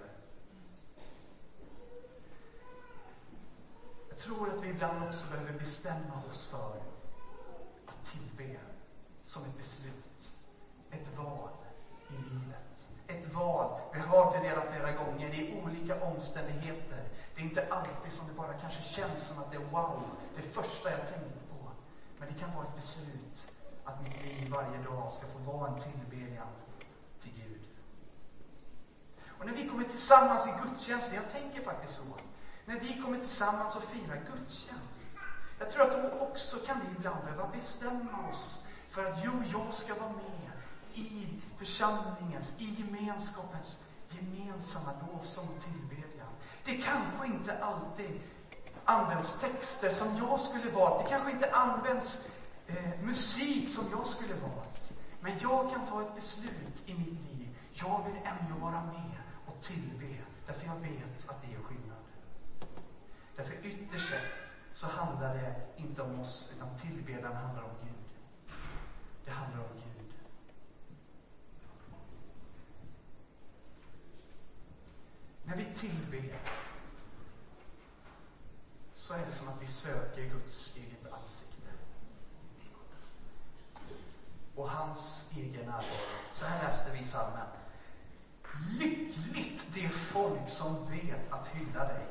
Jag 4.09 4.19
tror 4.19 4.51
att 4.51 4.65
vi 4.65 4.69
ibland 4.69 5.09
också 5.09 5.27
behöver 5.27 5.53
bestämma 5.53 6.23
oss 6.31 6.47
för 6.47 6.81
att 7.87 8.05
tillbe 8.13 8.59
som 9.25 9.45
ett 9.45 9.59
beslut, 9.59 10.33
ett 10.91 11.19
val 11.19 11.51
i 12.09 12.13
livet. 12.13 12.89
Ett 13.07 13.35
val, 13.35 13.81
vi 13.93 13.99
har 13.99 14.07
hört 14.07 14.35
det 14.35 14.49
redan 14.49 14.69
flera 14.71 14.93
gånger, 14.93 15.35
i 15.35 15.55
olika 15.63 16.01
omständigheter. 16.01 17.05
Det 17.37 17.43
är 17.43 17.45
inte 17.45 17.67
alltid 17.71 18.13
som 18.13 18.27
det 18.27 18.33
bara 18.33 18.53
kanske 18.53 18.83
känns 18.83 19.27
som 19.27 19.39
att 19.39 19.51
det 19.51 19.57
är 19.57 19.65
wow, 19.65 20.03
det 20.37 20.43
första 20.43 20.91
jag 20.91 21.01
tänkte 21.01 21.41
på. 21.51 21.71
Men 22.19 22.33
det 22.33 22.41
kan 22.41 22.55
vara 22.55 22.67
ett 22.67 22.77
beslut 22.77 23.47
att 23.85 24.03
mitt 24.03 24.25
liv 24.25 24.51
varje 24.51 24.83
dag 24.83 25.13
ska 25.13 25.27
få 25.27 25.39
vara 25.39 25.71
en 25.71 25.81
tillbedjan 25.81 26.49
till 27.23 27.33
Gud. 27.35 27.61
Och 29.27 29.47
när 29.47 29.53
vi 29.53 29.69
kommer 29.69 29.85
tillsammans 29.85 30.47
i 30.47 30.51
gudstjänsten, 30.63 31.15
jag 31.15 31.31
tänker 31.31 31.63
faktiskt 31.63 31.95
så, 31.95 32.03
när 32.65 32.81
vi 32.81 33.03
kommer 33.03 33.19
tillsammans 33.19 33.77
och 33.77 33.83
firar 33.83 34.17
gudstjänst, 34.17 35.01
jag 35.59 35.71
tror 35.71 35.83
att 35.83 35.93
då 36.03 36.19
också 36.19 36.57
kan 36.59 36.81
vi 36.81 36.87
ibland 36.99 37.25
behöva 37.25 37.49
bestämma 37.49 38.29
oss 38.29 38.65
för 38.91 39.05
att 39.05 39.19
jo, 39.25 39.33
jag 39.53 39.75
ska 39.75 39.95
vara 39.95 40.13
med 40.13 40.51
i 40.93 41.41
församlingens, 41.59 42.55
i 42.59 42.65
gemenskapens 42.65 43.85
gemensamma 44.11 44.93
lovsång 45.01 45.49
och 45.57 45.65
tillbedjan. 45.65 46.06
Det 46.67 46.77
kanske 46.77 47.27
inte 47.27 47.65
alltid 47.65 48.21
används 48.85 49.41
texter 49.41 49.91
som 49.91 50.17
jag 50.17 50.41
skulle 50.41 50.71
valt. 50.71 51.05
Det 51.05 51.11
kanske 51.11 51.31
inte 51.31 51.53
används 51.53 52.29
eh, 52.67 53.01
musik 53.03 53.69
som 53.75 53.85
jag 53.91 54.07
skulle 54.07 54.35
valt. 54.35 54.93
Men 55.21 55.39
jag 55.39 55.71
kan 55.71 55.87
ta 55.87 56.03
ett 56.03 56.15
beslut 56.15 56.83
i 56.87 56.95
mitt 56.95 57.09
liv. 57.09 57.49
Jag 57.73 58.05
vill 58.05 58.23
ändå 58.25 58.61
vara 58.61 58.83
med 58.83 59.17
och 59.47 59.63
tillbe, 59.63 60.17
därför 60.47 60.67
jag 60.67 60.75
vet 60.75 61.29
att 61.29 61.43
det 61.43 61.55
är 61.55 61.63
skillnad. 61.63 61.97
Därför 63.37 63.67
ytterst 63.67 64.11
sett 64.11 64.53
så 64.73 64.87
handlar 64.87 65.35
det 65.35 65.55
inte 65.77 66.03
om 66.03 66.21
oss, 66.21 66.51
utan 66.57 66.69
tillbedjan 66.77 67.37
handlar 67.37 67.63
om 67.63 67.71
Gud. 67.83 68.55
Det 69.25 69.31
handlar 69.31 69.61
om 69.61 69.75
Gud. 69.75 69.96
När 75.47 75.57
vi 75.57 75.65
tillber 75.65 76.39
så 78.95 79.15
är 79.15 79.27
det 79.27 79.33
som 79.33 79.49
att 79.49 79.63
vi 79.63 79.67
söker 79.67 80.23
Guds 80.23 80.77
eget 80.77 81.13
ansikte. 81.13 81.71
Och 84.55 84.71
hans 84.71 85.31
egen 85.37 85.67
närvaro. 85.67 85.83
Så 86.33 86.47
här 86.47 86.65
läste 86.65 86.91
vi 86.93 86.99
i 86.99 87.05
psalmen. 87.05 87.47
Lyckligt 88.79 89.67
det 89.75 89.89
folk 89.89 90.49
som 90.49 90.91
vet 90.91 91.33
att 91.33 91.47
hylla 91.47 91.85
dig. 91.85 92.07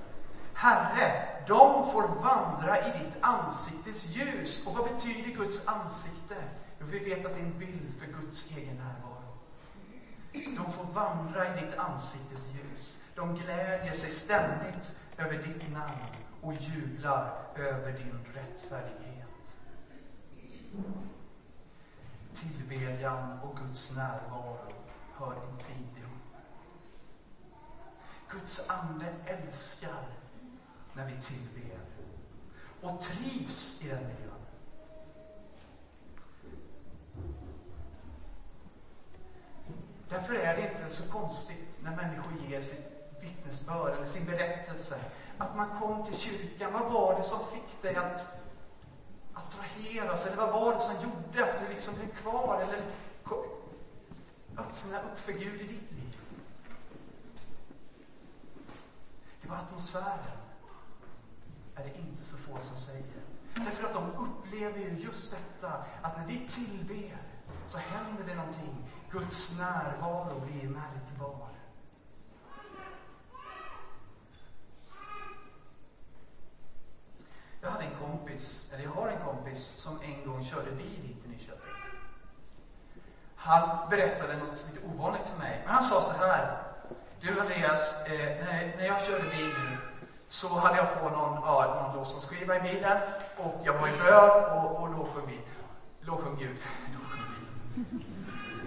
Herre, 0.54 1.28
de 1.48 1.92
får 1.92 2.08
vandra 2.08 2.80
i 2.80 3.00
ditt 3.00 3.18
ansiktes 3.22 4.06
ljus. 4.06 4.66
Och 4.66 4.74
vad 4.74 4.94
betyder 4.94 5.32
Guds 5.32 5.68
ansikte? 5.68 6.36
Jo, 6.80 6.86
vi 6.86 7.00
vet 7.00 7.26
att 7.26 7.34
det 7.34 7.40
är 7.40 7.46
en 7.46 7.60
bild 7.60 7.94
för 8.00 8.06
Guds 8.06 8.52
egen 8.52 8.76
närvaro. 8.76 9.38
De 10.34 10.72
får 10.72 10.84
vandra 10.84 11.56
i 11.56 11.66
ditt 11.66 11.78
ansiktes 11.78 12.48
ljus. 12.48 12.98
De 13.16 13.36
glädjer 13.36 13.94
sig 13.94 14.10
ständigt 14.10 14.96
över 15.18 15.34
ditt 15.34 15.72
namn 15.72 16.16
och 16.42 16.54
jublar 16.54 17.34
över 17.56 17.92
din 17.92 18.26
rättfärdighet. 18.34 19.56
Tillbedjan 22.34 23.40
och 23.40 23.58
Guds 23.58 23.92
närvaro 23.92 24.58
hör 25.14 25.36
intimt 25.52 25.98
ihop. 25.98 26.12
Guds 28.30 28.70
ande 28.70 29.06
älskar 29.26 30.06
när 30.94 31.06
vi 31.06 31.22
tillber 31.22 31.80
och 32.82 33.02
trivs 33.02 33.82
i 33.82 33.88
den 33.88 34.08
miljön. 34.08 34.32
Därför 40.10 40.34
är 40.34 40.56
det 40.56 40.62
inte 40.62 40.96
så 40.96 41.12
konstigt 41.12 41.82
när 41.84 41.96
människor 41.96 42.34
ger 42.50 42.62
sitt 42.62 42.95
vittnesbörd 43.22 43.96
eller 43.96 44.06
sin 44.06 44.26
berättelse 44.26 45.00
att 45.38 45.56
man 45.56 45.80
kom 45.80 46.06
till 46.06 46.18
kyrkan. 46.18 46.74
Vad 46.74 46.92
var 46.92 47.16
det 47.16 47.24
som 47.24 47.40
fick 47.54 47.82
dig 47.82 47.96
att 47.96 48.40
attraheras? 49.34 50.26
Eller 50.26 50.38
vad 50.38 50.52
var 50.52 50.74
det 50.74 50.80
som 50.80 50.96
gjorde 50.96 51.54
att 51.54 51.62
du 51.62 51.74
liksom 51.74 51.96
blev 51.96 52.16
kvar? 52.16 52.62
Eller 52.62 52.82
öppna 54.58 55.00
upp 55.00 55.20
för 55.20 55.32
Gud 55.32 55.62
i 55.62 55.64
ditt 55.64 55.92
liv? 55.92 56.18
Det 59.42 59.50
var 59.50 59.58
atmosfären. 59.58 60.38
Är 61.76 61.84
det 61.84 61.98
inte 61.98 62.26
så 62.26 62.38
få 62.38 62.60
som 62.60 62.78
säger. 62.78 63.04
Därför 63.56 63.84
att 63.84 63.94
de 63.94 64.12
upplever 64.12 64.80
ju 64.80 65.00
just 65.00 65.32
detta, 65.32 65.74
att 66.02 66.18
när 66.18 66.26
vi 66.28 66.48
tillber 66.50 67.18
så 67.68 67.78
händer 67.78 68.24
det 68.24 68.36
någonting. 68.36 68.76
Guds 69.12 69.52
närvaro 69.58 70.40
blir 70.40 70.70
märkbar. 70.70 71.55
Jag 77.66 77.72
hade 77.72 77.84
en 77.84 78.10
kompis, 78.10 78.66
eller 78.74 78.84
jag 78.84 78.92
har 78.92 79.08
en 79.08 79.26
kompis, 79.26 79.74
som 79.76 80.00
en 80.02 80.32
gång 80.32 80.46
körde 80.46 80.72
bil 80.72 81.02
hit 81.04 81.22
till 81.22 81.32
Nyköping. 81.32 81.74
Han 83.36 83.90
berättade 83.90 84.38
något 84.38 84.66
lite 84.68 84.88
ovanligt 84.88 85.28
för 85.32 85.40
mig. 85.40 85.62
Men 85.66 85.74
han 85.74 85.84
sa 85.84 86.04
så 86.04 86.12
här. 86.12 86.58
Du 87.22 87.40
Andreas, 87.40 87.96
eh, 88.06 88.46
när, 88.46 88.78
när 88.78 88.86
jag 88.86 89.02
körde 89.02 89.24
bil 89.24 89.48
nu 89.48 89.78
så 90.28 90.48
hade 90.48 90.78
jag 90.78 91.02
på 91.02 91.10
någon, 91.10 91.34
ja, 91.46 91.82
någon 91.84 91.96
lovsångsskiva 91.96 92.56
i 92.58 92.60
bilen 92.60 92.98
och 93.38 93.62
jag 93.64 93.74
var 93.74 93.88
i 93.88 93.92
bön 93.92 94.58
och, 94.58 94.82
och 94.82 94.90
lovsjöng 94.90 95.28
Gud. 95.28 95.42
Lovsjöng 96.02 96.38
Gud. 96.40 96.58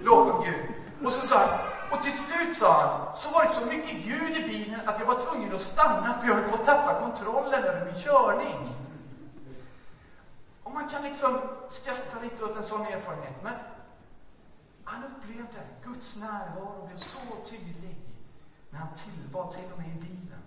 Lovsjöng 0.03 0.45
Gud. 0.45 1.07
Och 1.07 1.13
så 1.13 1.27
sa 1.27 1.39
han, 1.39 1.59
och 1.91 2.03
till 2.03 2.19
slut 2.19 2.57
sa 2.57 2.73
han, 2.81 3.17
så 3.17 3.31
var 3.31 3.45
det 3.45 3.53
så 3.53 3.67
mycket 3.67 4.05
Gud 4.05 4.37
i 4.37 4.49
bilen 4.49 4.81
att 4.87 5.01
jag 5.01 5.07
var 5.07 5.21
tvungen 5.21 5.55
att 5.55 5.61
stanna 5.61 6.19
för 6.21 6.29
jag 6.29 6.35
höll 6.35 6.51
på 6.51 6.55
att 6.55 6.65
tappa 6.65 7.01
kontrollen 7.01 7.65
över 7.65 7.85
min 7.85 8.03
körning. 8.03 8.75
Och 10.69 10.75
man 10.75 10.89
kan 10.89 11.03
liksom 11.03 11.41
skratta 11.69 12.21
lite 12.23 12.45
åt 12.45 12.57
en 12.57 12.63
sån 12.63 12.81
erfarenhet, 12.81 13.43
men 13.43 13.55
han 14.85 15.05
upplevde 15.05 15.61
Guds 15.85 16.17
närvaro 16.17 16.87
blev 16.87 16.97
så 16.97 17.19
tydlig 17.51 17.97
när 18.71 18.79
han 18.79 18.89
tillbad 18.95 19.53
till 19.53 19.73
och 19.73 19.79
med 19.79 19.89
i 19.89 20.01
bilen. 20.01 20.43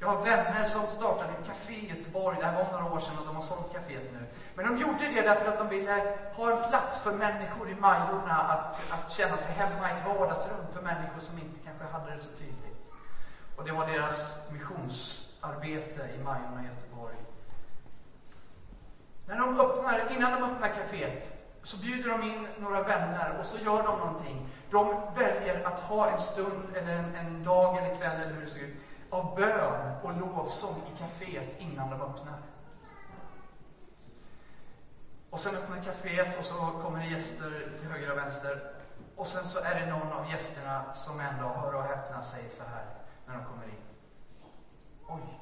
Jag 0.00 0.08
har 0.08 0.24
vänner 0.24 0.64
som 0.64 0.86
startade 0.86 1.32
ett 1.32 1.46
café 1.46 1.74
i 1.74 1.88
Göteborg, 1.88 2.38
det 2.40 2.46
här 2.46 2.64
var 2.64 2.72
några 2.72 2.94
år 2.94 3.00
sedan 3.00 3.18
och 3.18 3.26
de 3.26 3.36
har 3.36 3.42
sålt 3.42 3.72
kaféet 3.72 4.12
nu. 4.12 4.26
Men 4.54 4.66
de 4.66 4.80
gjorde 4.80 5.08
det 5.08 5.22
därför 5.22 5.46
att 5.52 5.58
de 5.58 5.68
ville 5.68 6.16
ha 6.34 6.50
en 6.50 6.70
plats 6.70 7.00
för 7.00 7.12
människor 7.12 7.70
i 7.70 7.74
Majorna 7.74 8.34
att, 8.34 8.92
att 8.92 9.10
känna 9.10 9.36
sig 9.36 9.52
hemma 9.52 9.90
i 9.90 9.92
ett 9.92 10.06
vardagsrum 10.06 10.66
för 10.72 10.80
människor 10.80 11.20
som 11.20 11.38
inte 11.38 11.58
kanske 11.64 11.84
hade 11.84 12.10
det 12.14 12.18
så 12.18 12.28
tydligt. 12.28 12.92
Och 13.56 13.64
det 13.64 13.72
var 13.72 13.86
deras 13.86 14.38
missionsarbete 14.50 16.10
i 16.14 16.22
Majorna 16.24 16.62
i 16.62 16.66
Göteborg. 16.66 17.25
När 19.26 19.38
de 19.38 19.60
öppnar, 19.60 20.12
innan 20.16 20.40
de 20.40 20.50
öppnar 20.50 20.68
kaféet 20.68 21.32
så 21.62 21.76
bjuder 21.76 22.10
de 22.10 22.22
in 22.22 22.48
några 22.58 22.82
vänner 22.82 23.38
och 23.40 23.46
så 23.46 23.58
gör 23.58 23.82
de 23.82 23.98
någonting. 23.98 24.48
De 24.70 24.94
väljer 25.14 25.66
att 25.66 25.78
ha 25.78 26.10
en 26.10 26.18
stund 26.18 26.76
eller 26.76 26.92
en, 26.98 27.14
en 27.14 27.42
dag 27.42 27.76
eller 27.76 27.96
kväll 27.96 28.20
eller 28.20 28.34
hur 28.34 28.44
det 28.44 28.50
ser 28.50 28.60
ut 28.60 28.76
av 29.10 29.36
bön 29.36 29.92
och 30.02 30.16
lovsång 30.16 30.82
i 30.94 30.98
kaféet 30.98 31.54
innan 31.58 31.90
de 31.90 32.02
öppnar. 32.02 32.38
Och 35.30 35.40
sen 35.40 35.56
öppnar 35.56 35.82
kaféet 35.82 36.38
och 36.38 36.44
så 36.44 36.54
kommer 36.54 36.98
det 36.98 37.06
gäster 37.06 37.76
till 37.78 37.88
höger 37.88 38.12
och 38.12 38.18
vänster. 38.18 38.72
Och 39.16 39.26
sen 39.26 39.48
så 39.48 39.58
är 39.58 39.80
det 39.80 39.86
någon 39.86 40.12
av 40.12 40.30
gästerna 40.30 40.94
som 40.94 41.20
ändå, 41.20 41.48
hör 41.48 41.74
och 41.74 41.82
häpna, 41.82 42.22
säger 42.22 42.50
så 42.50 42.62
här 42.62 42.84
när 43.26 43.34
de 43.34 43.44
kommer 43.44 43.64
in. 43.64 43.82
Oj, 45.06 45.40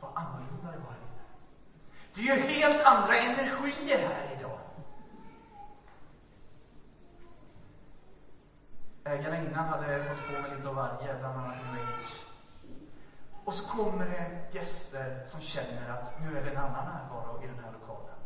vad 0.00 0.10
annorlunda 0.14 0.70
det 0.70 0.78
var 0.78 0.90
här. 0.90 1.05
Det 2.16 2.22
är 2.22 2.36
ju 2.36 2.42
helt 2.42 2.84
andra 2.84 3.16
energier 3.16 3.98
här 3.98 4.36
idag. 4.38 4.58
Ägarna 9.04 9.36
innan 9.38 9.68
hade 9.68 10.04
fått 10.04 10.26
på 10.26 10.42
med 10.42 10.56
lite 10.56 10.68
av 10.68 10.74
varje, 10.74 11.18
bland 11.18 11.38
annat 11.38 11.56
New 11.72 11.82
Och 13.44 13.54
så 13.54 13.64
kommer 13.66 14.04
det 14.04 14.56
gäster 14.58 15.26
som 15.26 15.40
känner 15.40 15.90
att 15.90 16.20
nu 16.20 16.38
är 16.38 16.44
det 16.44 16.50
en 16.50 16.56
annan 16.56 16.84
närvaro 16.84 17.44
i 17.44 17.46
den 17.46 17.64
här 17.64 17.72
lokalen. 17.72 18.18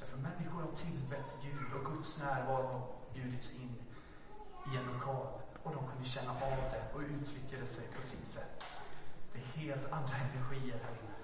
Därför 0.00 0.16
människor 0.16 0.62
har 0.62 0.76
tillbett 0.76 1.42
Gud 1.42 1.72
och 1.74 1.92
Guds 1.92 2.18
närvaro 2.18 2.66
har 2.66 2.86
bjudits 3.14 3.50
in 3.52 3.82
i 4.64 4.76
en 4.76 4.84
lokal. 4.84 5.26
Och 5.62 5.72
de 5.74 5.88
kunde 5.88 6.04
känna 6.04 6.30
av 6.30 6.70
det 6.72 6.94
och 6.94 7.00
uttrycka 7.00 7.56
det 7.60 7.66
sig 7.66 7.84
på 7.96 8.02
sitt 8.02 8.30
sätt. 8.30 8.64
Det 9.32 9.38
är 9.38 9.66
helt 9.66 9.92
andra 9.92 10.16
energier 10.32 10.78
här 10.82 10.90
inne. 11.02 11.23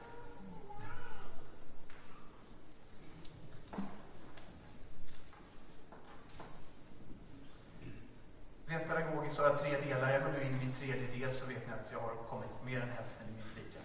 Rent 8.70 8.88
pedagogiskt 8.88 9.38
har 9.38 9.44
jag 9.44 9.58
tre 9.58 9.80
delar. 9.80 10.12
Jag 10.12 10.22
går 10.22 10.32
nu 10.32 10.42
in 10.42 10.54
i 10.54 10.58
min 10.58 10.72
tredje 10.72 11.06
del 11.06 11.34
så 11.34 11.46
vet 11.46 11.66
ni 11.66 11.72
att 11.72 11.92
jag 11.92 12.00
har 12.00 12.14
kommit 12.30 12.50
mer 12.64 12.80
än 12.80 12.88
hälften 12.88 13.28
i 13.28 13.32
min 13.32 13.44
predikan. 13.54 13.82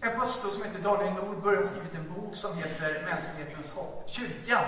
En 0.00 0.20
pastor 0.20 0.50
som 0.50 0.62
heter 0.62 0.82
Daniel 0.82 1.14
Nordberg 1.14 1.56
har 1.56 1.62
skrivit 1.62 1.94
en 1.94 2.14
bok 2.14 2.36
som 2.36 2.56
heter 2.56 3.04
Mänsklighetens 3.04 3.70
hopp. 3.70 4.04
Kyrkan, 4.06 4.64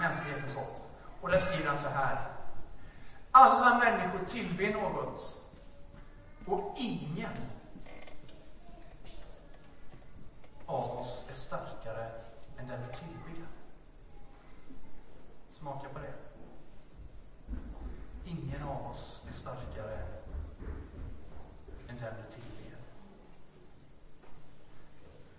Mänsklighetens 0.00 0.54
hopp. 0.54 0.90
Och 1.20 1.30
där 1.30 1.38
skriver 1.38 1.66
han 1.66 1.78
så 1.78 1.88
här. 1.88 2.28
Alla 3.30 3.78
människor 3.78 4.24
tillber 4.24 4.72
något. 4.72 5.36
Och 6.46 6.74
ingen 6.76 7.36
av 10.66 10.98
oss 11.00 11.24
är 11.30 11.34
starkare 11.34 12.10
än 12.58 12.68
den 12.68 12.80
vi 12.88 12.96
tillber. 12.96 13.46
Smaka 15.52 15.88
på 15.88 15.98
det. 15.98 16.19
Ingen 18.30 18.62
av 18.62 18.90
oss 18.90 19.22
är 19.28 19.32
starkare 19.32 19.98
än 21.88 21.96
den 22.00 22.14
du 22.14 22.34
tillber. 22.34 22.76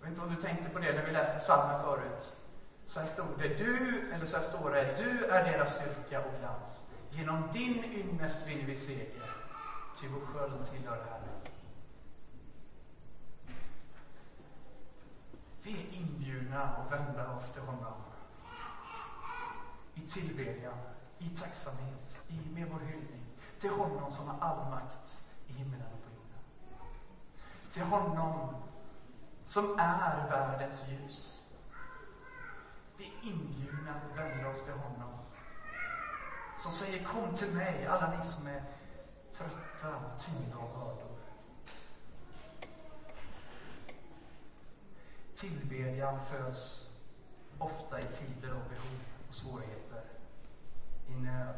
vet 0.00 0.10
inte 0.10 0.20
om 0.20 0.34
du 0.34 0.42
tänkte 0.42 0.70
på 0.70 0.78
det 0.78 0.92
när 0.92 1.06
vi 1.06 1.12
läste 1.12 1.38
psalmen 1.38 1.82
förut. 1.82 2.36
Så 2.86 3.00
här 3.00 3.06
stod 3.06 3.38
det, 3.38 3.48
du, 3.48 4.02
eller 4.12 4.26
så 4.26 4.36
här 4.36 4.44
står 4.44 4.70
det, 4.70 4.94
du 4.96 5.24
är 5.24 5.44
deras 5.52 5.74
styrka 5.74 6.24
och 6.24 6.38
glans. 6.38 6.84
Genom 7.10 7.52
din 7.52 7.84
ynnest 7.84 8.46
vinner 8.46 8.64
vi 8.64 8.76
seger, 8.76 9.32
ty 10.00 10.08
vår 10.08 10.20
sköld 10.20 10.70
tillhör 10.70 11.04
Herren. 11.10 11.40
Vi 15.62 15.72
är 15.72 15.96
inbjudna 15.96 16.62
att 16.62 16.92
vända 16.92 17.36
oss 17.36 17.52
till 17.52 17.62
honom 17.62 18.02
i 19.94 20.00
tillbedjan 20.00 20.78
i 21.22 21.36
tacksamhet, 21.36 22.22
i, 22.28 22.50
med 22.54 22.68
vår 22.68 22.80
hyllning 22.80 23.26
till 23.60 23.70
honom 23.70 24.12
som 24.12 24.28
har 24.28 24.48
all 24.48 24.70
makt 24.70 25.22
i 25.46 25.52
himlen 25.52 25.82
och 25.82 26.04
på 26.04 26.10
jorden. 26.10 26.38
Till 27.72 27.82
honom 27.82 28.54
som 29.46 29.78
är 29.78 30.28
världens 30.28 30.88
ljus. 30.88 31.44
Vi 32.96 33.04
är 33.04 33.32
inbjudna 33.32 33.94
att 33.94 34.18
vända 34.18 34.48
oss 34.48 34.64
till 34.64 34.72
honom. 34.72 35.18
Som 36.58 36.72
säger 36.72 37.04
kom 37.04 37.36
till 37.36 37.52
mig, 37.54 37.86
alla 37.86 38.18
ni 38.18 38.26
som 38.26 38.46
är 38.46 38.62
trötta, 39.32 40.10
tyngda 40.20 40.56
av 40.56 40.72
bördor. 40.72 41.18
Tillbedjan 45.34 46.20
föds 46.24 46.88
ofta 47.58 48.00
i 48.00 48.04
tider 48.04 48.48
av 48.48 48.68
behov 48.68 49.00
och 49.28 49.34
svårigheter 49.34 50.11
i 51.08 51.14
nöd. 51.14 51.56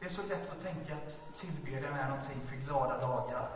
Det 0.00 0.06
är 0.06 0.10
så 0.10 0.22
lätt 0.22 0.50
att 0.50 0.62
tänka 0.62 0.94
att 0.94 1.38
tillbedjan 1.38 1.94
är 1.94 2.08
någonting 2.08 2.40
för 2.46 2.56
glada 2.56 3.00
dagar. 3.00 3.50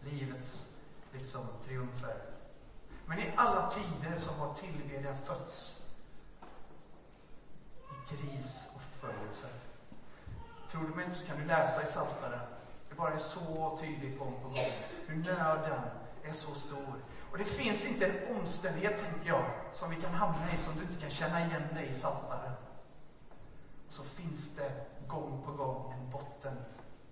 Livets 0.00 0.66
liksom 1.12 1.46
triumfer. 1.64 2.22
Men 3.06 3.18
i 3.18 3.32
alla 3.36 3.70
tider 3.70 4.18
så 4.18 4.32
har 4.32 4.54
tillbedjan 4.54 5.16
fötts 5.26 5.76
i 7.90 8.08
kris 8.08 8.68
och 8.74 8.82
förföljelse. 8.82 9.46
Tror 10.70 10.82
du 10.82 10.94
mig 10.94 11.04
inte 11.04 11.16
så 11.16 11.26
kan 11.26 11.38
du 11.38 11.44
läsa 11.44 11.82
i 11.82 11.86
Psaltaren. 11.86 12.40
Det 12.88 12.94
bara 12.94 13.14
är 13.14 13.18
så 13.18 13.78
tydligt 13.80 14.18
gång 14.18 14.34
på 14.42 14.48
gång 14.48 14.72
hur 15.06 15.16
nöden 15.16 15.80
är 16.22 16.32
så 16.32 16.54
stor. 16.54 16.94
Och 17.36 17.44
det 17.44 17.50
finns 17.50 17.84
inte 17.84 18.06
en 18.06 18.36
omständighet, 18.36 19.02
tänker 19.02 19.28
jag, 19.28 19.50
som 19.72 19.90
vi 19.90 19.96
kan 19.96 20.14
hamna 20.14 20.52
i 20.52 20.58
som 20.58 20.74
du 20.76 20.82
inte 20.82 21.00
kan 21.00 21.10
känna 21.10 21.46
igen 21.46 21.74
dig 21.74 21.86
i 21.86 21.94
Psaltaren. 21.94 22.52
Så 23.88 24.02
finns 24.02 24.56
det 24.56 24.86
gång 25.06 25.42
på 25.44 25.52
gång 25.52 25.92
en 25.92 26.10
botten 26.10 26.56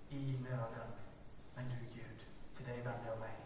i 0.08 0.38
nöden. 0.50 0.88
Men 1.54 1.68
du 1.68 1.74
Gud, 1.94 2.26
till 2.56 2.66
dig 2.66 2.76
vänder 2.76 3.10
jag 3.10 3.18
mig. 3.18 3.36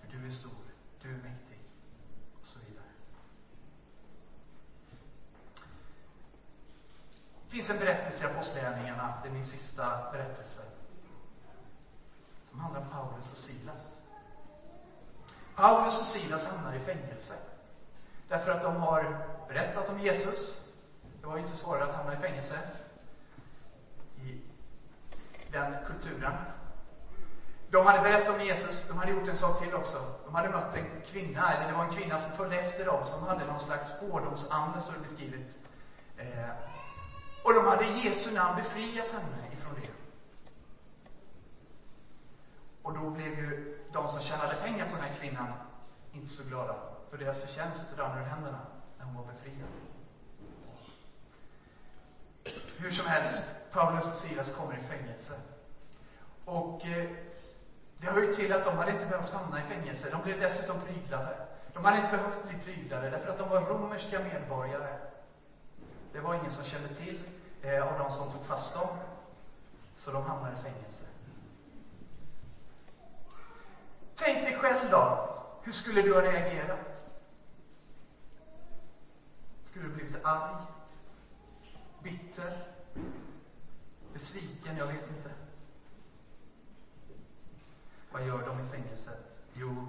För 0.00 0.16
du 0.16 0.26
är 0.26 0.30
stor, 0.30 0.64
du 1.02 1.08
är 1.08 1.18
mäktig 1.18 1.58
och 2.40 2.46
så 2.46 2.58
vidare. 2.58 2.90
Det 7.44 7.56
finns 7.56 7.70
en 7.70 7.78
berättelse 7.78 8.24
i 8.24 8.30
Apostlagärningarna, 8.30 9.18
det 9.22 9.28
är 9.28 9.32
min 9.32 9.44
sista 9.44 10.12
berättelse, 10.12 10.62
som 12.50 12.60
handlar 12.60 12.80
om 12.80 12.88
Paulus 12.88 13.32
och 13.32 13.38
Silas. 13.38 14.01
Paulus 15.56 16.00
och 16.00 16.06
Silas 16.06 16.46
hamnar 16.46 16.74
i 16.74 16.80
fängelse. 16.80 17.34
Därför 18.28 18.50
att 18.50 18.62
de 18.62 18.76
har 18.76 19.18
berättat 19.48 19.88
om 19.88 20.00
Jesus. 20.00 20.58
Det 21.20 21.26
var 21.26 21.36
ju 21.36 21.42
inte 21.42 21.56
svårare 21.56 21.84
att 21.84 21.96
hamna 21.96 22.12
i 22.12 22.16
fängelse 22.16 22.58
i 24.16 24.40
den 25.50 25.74
kulturen. 25.86 26.32
De 27.70 27.86
hade 27.86 28.02
berättat 28.02 28.34
om 28.34 28.40
Jesus, 28.40 28.84
de 28.88 28.98
hade 28.98 29.12
gjort 29.12 29.28
en 29.28 29.36
sak 29.36 29.62
till 29.62 29.74
också. 29.74 30.14
De 30.24 30.34
hade 30.34 30.48
mött 30.48 30.76
en 30.76 30.86
kvinna, 31.06 31.52
eller 31.52 31.72
det 31.72 31.76
var 31.76 31.84
en 31.84 31.94
kvinna 31.94 32.20
som 32.20 32.32
följde 32.32 32.56
efter 32.56 32.86
dem, 32.86 33.04
som 33.04 33.22
hade 33.22 33.46
någon 33.46 33.60
slags 33.60 33.88
spårdomsande, 33.88 34.80
står 34.80 34.92
det 34.92 34.98
beskrivet. 34.98 35.58
Eh, 36.16 36.50
och 37.44 37.54
de 37.54 37.66
hade 37.66 37.84
i 37.84 38.08
Jesu 38.08 38.30
namn 38.30 38.56
befriat 38.56 39.12
henne 39.12 39.52
ifrån 39.52 39.74
det. 39.82 39.88
Och 42.82 42.94
då 42.94 43.10
blev 43.10 43.38
ju 43.38 43.78
de 43.92 44.08
som 44.08 44.22
tjänade 44.22 44.54
pengar 44.54 44.86
på 44.90 44.96
den 44.96 45.04
här 45.04 45.14
kvinnan 45.20 45.52
inte 46.12 46.28
så 46.28 46.44
glada. 46.44 46.74
För 47.10 47.18
deras 47.18 47.38
förtjänst 47.38 47.98
rann 47.98 48.18
ur 48.18 48.24
händerna 48.24 48.60
när 48.98 49.04
hon 49.04 49.14
var 49.14 49.24
befriad. 49.24 49.68
Hur 52.78 52.90
som 52.90 53.06
helst, 53.06 53.44
Paulus 53.72 54.04
och 54.04 54.14
Silas 54.14 54.54
kommer 54.54 54.78
i 54.78 54.82
fängelse. 54.82 55.32
Och 56.44 56.86
eh, 56.86 57.10
det 57.98 58.06
hör 58.06 58.22
ju 58.22 58.34
till 58.34 58.52
att 58.52 58.64
de 58.64 58.76
hade 58.76 58.92
inte 58.92 59.06
behövt 59.06 59.32
hamna 59.32 59.58
i 59.58 59.62
fängelse. 59.62 60.10
De 60.10 60.22
blev 60.22 60.40
dessutom 60.40 60.80
pryglade. 60.80 61.36
De 61.72 61.84
hade 61.84 61.96
inte 61.96 62.16
behövt 62.16 62.48
bli 62.48 62.58
pryglade 62.58 63.10
därför 63.10 63.32
att 63.32 63.38
de 63.38 63.48
var 63.48 63.60
romerska 63.60 64.18
medborgare. 64.18 64.98
Det 66.12 66.20
var 66.20 66.34
ingen 66.34 66.50
som 66.50 66.64
kände 66.64 66.94
till 66.94 67.20
eh, 67.62 67.92
av 67.92 67.98
de 67.98 68.12
som 68.12 68.32
tog 68.32 68.44
fast 68.44 68.74
dem. 68.74 68.88
Så 69.96 70.12
de 70.12 70.24
hamnade 70.24 70.56
i 70.58 70.62
fängelse. 70.62 71.04
Tänk 74.16 74.44
dig 74.44 74.58
själv 74.82 74.90
då. 74.90 75.28
Hur 75.62 75.72
skulle 75.72 76.02
du 76.02 76.14
ha 76.14 76.22
reagerat? 76.22 77.02
Skulle 79.64 79.84
du 79.84 79.94
blivit 79.94 80.24
arg? 80.24 80.62
Bitter? 82.02 82.66
Besviken? 84.12 84.76
Jag 84.76 84.86
vet 84.86 85.08
inte. 85.08 85.30
Vad 88.12 88.26
gör 88.26 88.46
de 88.46 88.60
i 88.60 88.68
fängelset? 88.68 89.18
Jo, 89.54 89.86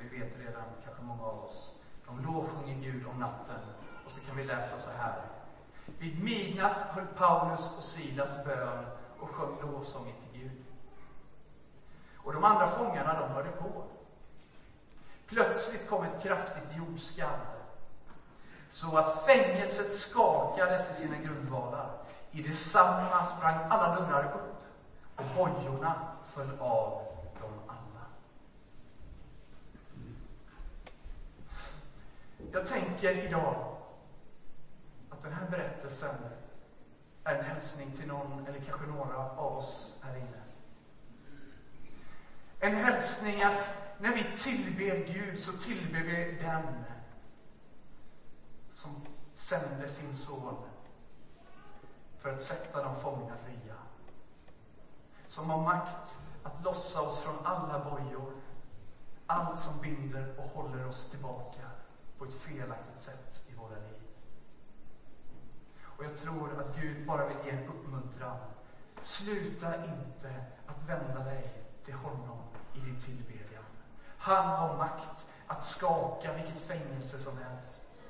vi 0.00 0.18
vet 0.18 0.38
redan, 0.38 0.64
kanske 0.84 1.02
många 1.02 1.22
av 1.22 1.44
oss. 1.44 1.74
De 2.06 2.24
lovsjunger 2.24 2.74
Gud 2.74 3.06
om 3.06 3.20
natten. 3.20 3.60
Och 4.06 4.10
så 4.10 4.20
kan 4.20 4.36
vi 4.36 4.44
läsa 4.44 4.78
så 4.78 4.90
här. 4.90 5.22
Vid 5.98 6.24
midnatt 6.24 6.76
höll 6.76 7.06
Paulus 7.06 7.76
och 7.76 7.82
Silas 7.82 8.44
bön 8.44 8.84
och 9.20 9.30
sjöng 9.30 9.60
lovsånger 9.60 10.12
till 10.12 10.40
Gud. 10.40 10.64
Och 12.16 12.32
de 12.32 12.44
andra 12.44 12.70
fångarna, 12.70 13.20
de 13.20 13.28
hörde 13.28 13.50
på. 13.50 13.84
Plötsligt 15.32 15.88
kom 15.88 16.04
ett 16.04 16.22
kraftigt 16.22 16.76
jordskalv. 16.76 17.38
Så 18.70 18.96
att 18.96 19.26
fängelset 19.26 19.92
skakades 19.92 20.90
i 20.90 20.94
sina 20.94 21.16
grundvalar. 21.16 21.90
I 22.30 22.42
detsamma 22.42 23.24
sprang 23.24 23.54
alla 23.68 24.00
dörrar 24.00 24.34
upp 24.34 24.62
och 25.16 25.24
bojorna 25.36 25.94
föll 26.34 26.60
av 26.60 27.02
dem 27.40 27.60
alla. 27.66 28.06
Jag 32.52 32.66
tänker 32.66 33.26
idag 33.26 33.76
att 35.10 35.22
den 35.22 35.32
här 35.32 35.50
berättelsen 35.50 36.14
är 37.24 37.34
en 37.34 37.44
hälsning 37.44 37.96
till 37.96 38.06
någon, 38.06 38.46
eller 38.46 38.60
kanske 38.60 38.86
några 38.86 39.16
av 39.16 39.56
oss 39.56 39.94
här 40.02 40.16
inne. 40.16 40.42
En 42.60 42.76
hälsning 42.76 43.42
att 43.42 43.81
när 44.02 44.14
vi 44.14 44.38
tillber 44.38 45.12
Gud 45.12 45.40
så 45.40 45.52
tillber 45.52 46.00
vi 46.00 46.38
den 46.40 46.84
som 48.72 49.06
sände 49.34 49.88
sin 49.88 50.16
son 50.16 50.56
för 52.18 52.34
att 52.34 52.42
sätta 52.42 52.82
de 52.82 53.00
fångna 53.00 53.36
fria. 53.36 53.74
Som 55.28 55.50
har 55.50 55.64
makt 55.64 56.18
att 56.42 56.64
lossa 56.64 57.02
oss 57.02 57.18
från 57.18 57.46
alla 57.46 57.90
bojor, 57.90 58.32
allt 59.26 59.60
som 59.60 59.80
binder 59.80 60.34
och 60.38 60.62
håller 60.62 60.86
oss 60.86 61.10
tillbaka 61.10 61.70
på 62.18 62.24
ett 62.24 62.34
felaktigt 62.34 63.00
sätt 63.00 63.44
i 63.48 63.54
våra 63.54 63.76
liv. 63.76 64.02
Och 65.82 66.04
jag 66.04 66.16
tror 66.16 66.60
att 66.60 66.76
Gud 66.76 67.06
bara 67.06 67.28
vill 67.28 67.36
ge 67.44 67.50
en 67.50 67.68
uppmuntran. 67.68 68.38
Sluta 69.02 69.84
inte 69.84 70.44
att 70.66 70.88
vända 70.88 71.24
dig 71.24 71.62
till 71.84 71.94
honom 71.94 72.38
i 72.74 72.78
din 72.80 73.00
tillbedjan. 73.00 73.51
Han 74.22 74.48
har 74.48 74.76
makt 74.76 75.26
att 75.46 75.64
skaka 75.64 76.32
vilket 76.34 76.58
fängelse 76.58 77.18
som 77.18 77.38
helst. 77.38 78.02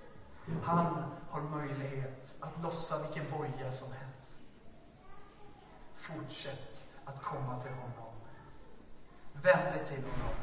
Han 0.62 1.04
har 1.30 1.40
möjlighet 1.40 2.34
att 2.40 2.62
lossa 2.62 3.02
vilken 3.02 3.30
boja 3.30 3.72
som 3.72 3.88
helst. 3.92 4.42
Fortsätt 5.96 6.84
att 7.04 7.22
komma 7.22 7.60
till 7.60 7.70
honom. 7.70 8.14
Vänd 9.32 9.74
dig 9.74 9.86
till 9.86 10.04
honom. 10.04 10.34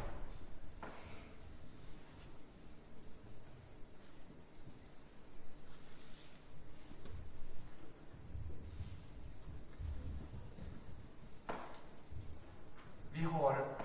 Vi 13.14 13.24
har 13.24 13.79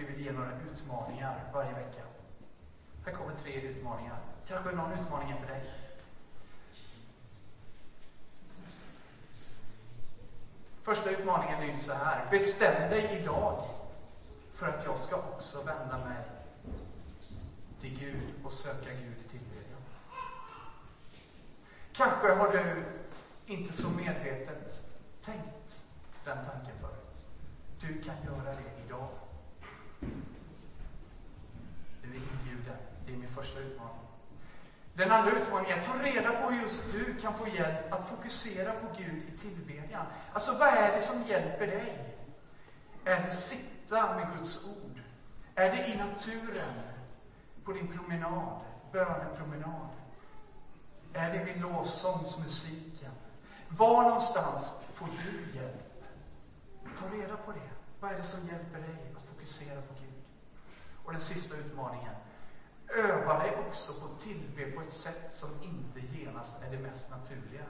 vi 0.00 0.06
vill 0.06 0.24
ge 0.24 0.32
några 0.32 0.50
utmaningar 0.72 1.44
varje 1.52 1.72
vecka. 1.72 2.02
Här 3.04 3.12
kommer 3.12 3.34
tre 3.34 3.60
utmaningar. 3.60 4.18
Kanske 4.48 4.70
någon 4.70 4.92
utmaning 4.92 5.30
är 5.30 5.36
för 5.36 5.46
dig. 5.46 5.74
Första 10.82 11.10
utmaningen 11.10 11.60
lyder 11.60 11.78
så 11.78 11.92
här. 11.92 12.30
Bestäm 12.30 12.90
dig 12.90 13.20
idag 13.20 13.68
för 14.54 14.66
att 14.66 14.84
jag 14.84 14.98
ska 14.98 15.16
också 15.16 15.62
vända 15.62 15.98
mig 15.98 16.22
till 17.80 17.98
Gud 17.98 18.44
och 18.44 18.52
söka 18.52 18.90
Gud 18.90 19.16
i 19.24 19.28
tillbedjan. 19.28 19.80
Kanske 21.92 22.32
har 22.32 22.52
du 22.52 22.84
inte 23.46 23.72
så 23.72 23.90
medvetet 23.90 24.84
tänkt 25.24 25.84
den 26.24 26.38
tanken 26.44 26.78
förut. 26.80 27.26
Du 27.80 28.02
kan 28.02 28.16
göra 28.24 28.54
det 28.54 28.84
idag. 28.86 29.08
Du 32.02 32.08
är 32.08 32.14
inbjuden. 32.14 32.76
Det 33.06 33.12
är 33.12 33.16
min 33.16 33.34
första 33.34 33.60
utmaning. 33.60 34.00
Den 34.94 35.10
andra 35.10 35.32
utmaningen 35.32 35.78
är 35.78 35.80
att 35.80 35.86
ta 35.86 36.02
reda 36.02 36.42
på 36.42 36.50
hur 36.50 36.62
just 36.62 36.92
du 36.92 37.20
kan 37.20 37.34
få 37.34 37.48
hjälp 37.48 37.92
att 37.92 38.08
fokusera 38.08 38.72
på 38.72 38.86
Gud 38.98 39.22
i 39.34 39.38
tillbedjan. 39.38 40.06
Alltså, 40.32 40.52
vad 40.52 40.68
är 40.68 40.94
det 40.94 41.00
som 41.00 41.22
hjälper 41.22 41.66
dig? 41.66 42.16
Är 43.04 43.24
det 43.24 43.30
sitta 43.30 44.16
med 44.16 44.28
Guds 44.38 44.64
ord? 44.64 45.00
Är 45.54 45.70
det 45.70 45.88
i 45.88 45.96
naturen? 45.96 46.74
På 47.64 47.72
din 47.72 47.88
promenad? 47.88 48.60
Bönepromenad? 48.92 49.88
Är 51.12 51.32
det 51.32 51.44
vid 51.44 51.60
lovsångsmusiken? 51.60 53.12
Var 53.68 54.02
någonstans 54.02 54.72
får 54.94 55.06
du 55.06 55.58
hjälp? 55.58 56.04
Ta 56.98 57.16
reda 57.16 57.36
på 57.36 57.52
det. 57.52 57.70
Vad 58.00 58.12
är 58.12 58.16
det 58.16 58.24
som 58.24 58.40
hjälper 58.48 58.78
dig 58.78 59.12
att 59.16 59.22
fokusera 59.22 59.80
på 59.80 59.94
Gud? 59.94 59.99
Och 61.10 61.14
den 61.14 61.24
sista 61.24 61.56
utmaningen. 61.56 62.14
Öva 62.88 63.38
dig 63.38 63.56
också 63.68 63.92
på 63.94 64.06
att 64.06 64.20
tillbe 64.20 64.70
på 64.70 64.80
ett 64.80 64.92
sätt 64.92 65.30
som 65.32 65.50
inte 65.62 66.00
genast 66.00 66.52
är 66.62 66.70
det 66.70 66.78
mest 66.78 67.10
naturliga. 67.10 67.64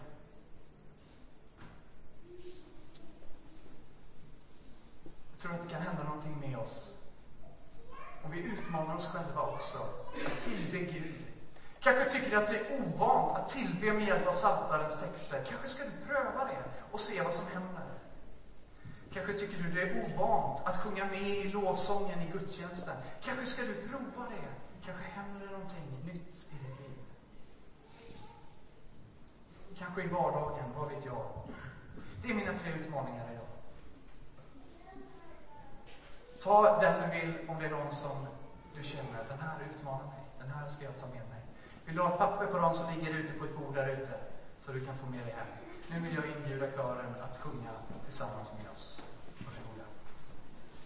Jag 5.31 5.39
tror 5.39 5.55
att 5.55 5.63
det 5.63 5.69
kan 5.69 5.83
hända 5.83 6.05
någonting 6.05 6.41
med 6.41 6.59
oss 6.59 6.95
om 8.23 8.31
vi 8.31 8.39
utmanar 8.39 8.97
oss 8.97 9.07
själva 9.07 9.43
också 9.43 9.79
att 10.27 10.45
tillbe 10.45 10.79
Gud. 10.79 11.15
Kanske 11.81 12.11
tycker 12.11 12.31
du 12.31 12.37
att 12.37 12.49
det 12.51 12.59
är 12.59 12.81
ovant 12.81 13.39
att 13.39 13.49
tillbe 13.49 13.93
med 13.93 14.07
hjälp 14.07 14.27
av 14.27 14.33
Psaltarens 14.33 15.01
texter. 15.01 15.45
Kanske 15.49 15.69
ska 15.69 15.85
du 15.85 16.07
pröva 16.07 16.45
det 16.45 16.65
och 16.91 17.01
se 17.01 17.23
vad 17.23 17.35
som 17.35 17.47
händer. 17.47 17.90
Kanske 19.13 19.33
tycker 19.33 19.63
du 19.63 19.71
det 19.71 19.83
är 19.83 20.05
ovant 20.05 20.61
att 20.65 20.77
sjunga 20.77 21.05
med 21.05 21.23
i 21.23 21.49
lovsången 21.49 22.23
i 22.23 22.31
gudstjänsten. 22.33 22.97
Kanske 23.21 23.47
ska 23.47 23.63
du 23.63 23.75
prova 23.75 24.29
det. 24.31 24.49
Kanske 24.87 25.05
händer 25.05 25.47
det 25.47 25.53
någonting 25.53 25.87
nytt 26.05 26.49
i 26.51 26.55
ditt 26.55 26.81
liv. 26.81 26.99
Kanske 29.79 30.03
i 30.03 30.07
vardagen, 30.07 30.73
vad 30.77 30.89
vet 30.89 31.05
jag. 31.05 31.27
Det 32.23 32.31
är 32.31 32.35
mina 32.35 32.59
tre 32.59 32.73
utmaningar 32.73 33.33
idag. 33.33 33.47
Ta 36.43 36.81
den 36.81 37.03
du 37.03 37.21
vill 37.21 37.49
om 37.49 37.59
det 37.59 37.67
är 37.67 37.71
någon 37.71 37.95
som 37.95 38.27
du 38.77 38.83
känner, 38.83 39.25
den 39.29 39.39
här 39.39 39.59
utmanar 39.71 40.05
mig, 40.05 40.25
den 40.39 40.51
här 40.51 40.69
ska 40.69 40.85
jag 40.85 41.01
ta 41.01 41.07
med 41.07 41.29
mig. 41.29 41.41
Vill 41.85 41.97
du 41.97 42.03
ha 42.03 42.13
ett 42.13 42.19
papper 42.19 42.47
på 42.47 42.59
dem 42.59 42.75
som 42.75 42.95
ligger 42.95 43.19
ute 43.19 43.39
på 43.39 43.45
ett 43.45 43.57
bord 43.57 43.75
där 43.75 43.89
ute, 43.89 44.21
så 44.61 44.73
du 44.73 44.87
kan 44.87 44.99
få 44.99 45.07
med 45.07 45.27
dig 45.27 45.35
hem. 45.35 45.70
Nu 45.91 46.01
vill 46.01 46.15
jag 46.15 46.25
inbjuda 46.37 46.67
kören 46.77 47.15
att 47.23 47.37
sjunga 47.37 47.71
tillsammans 48.05 48.49
med 48.59 48.73
oss. 48.73 49.03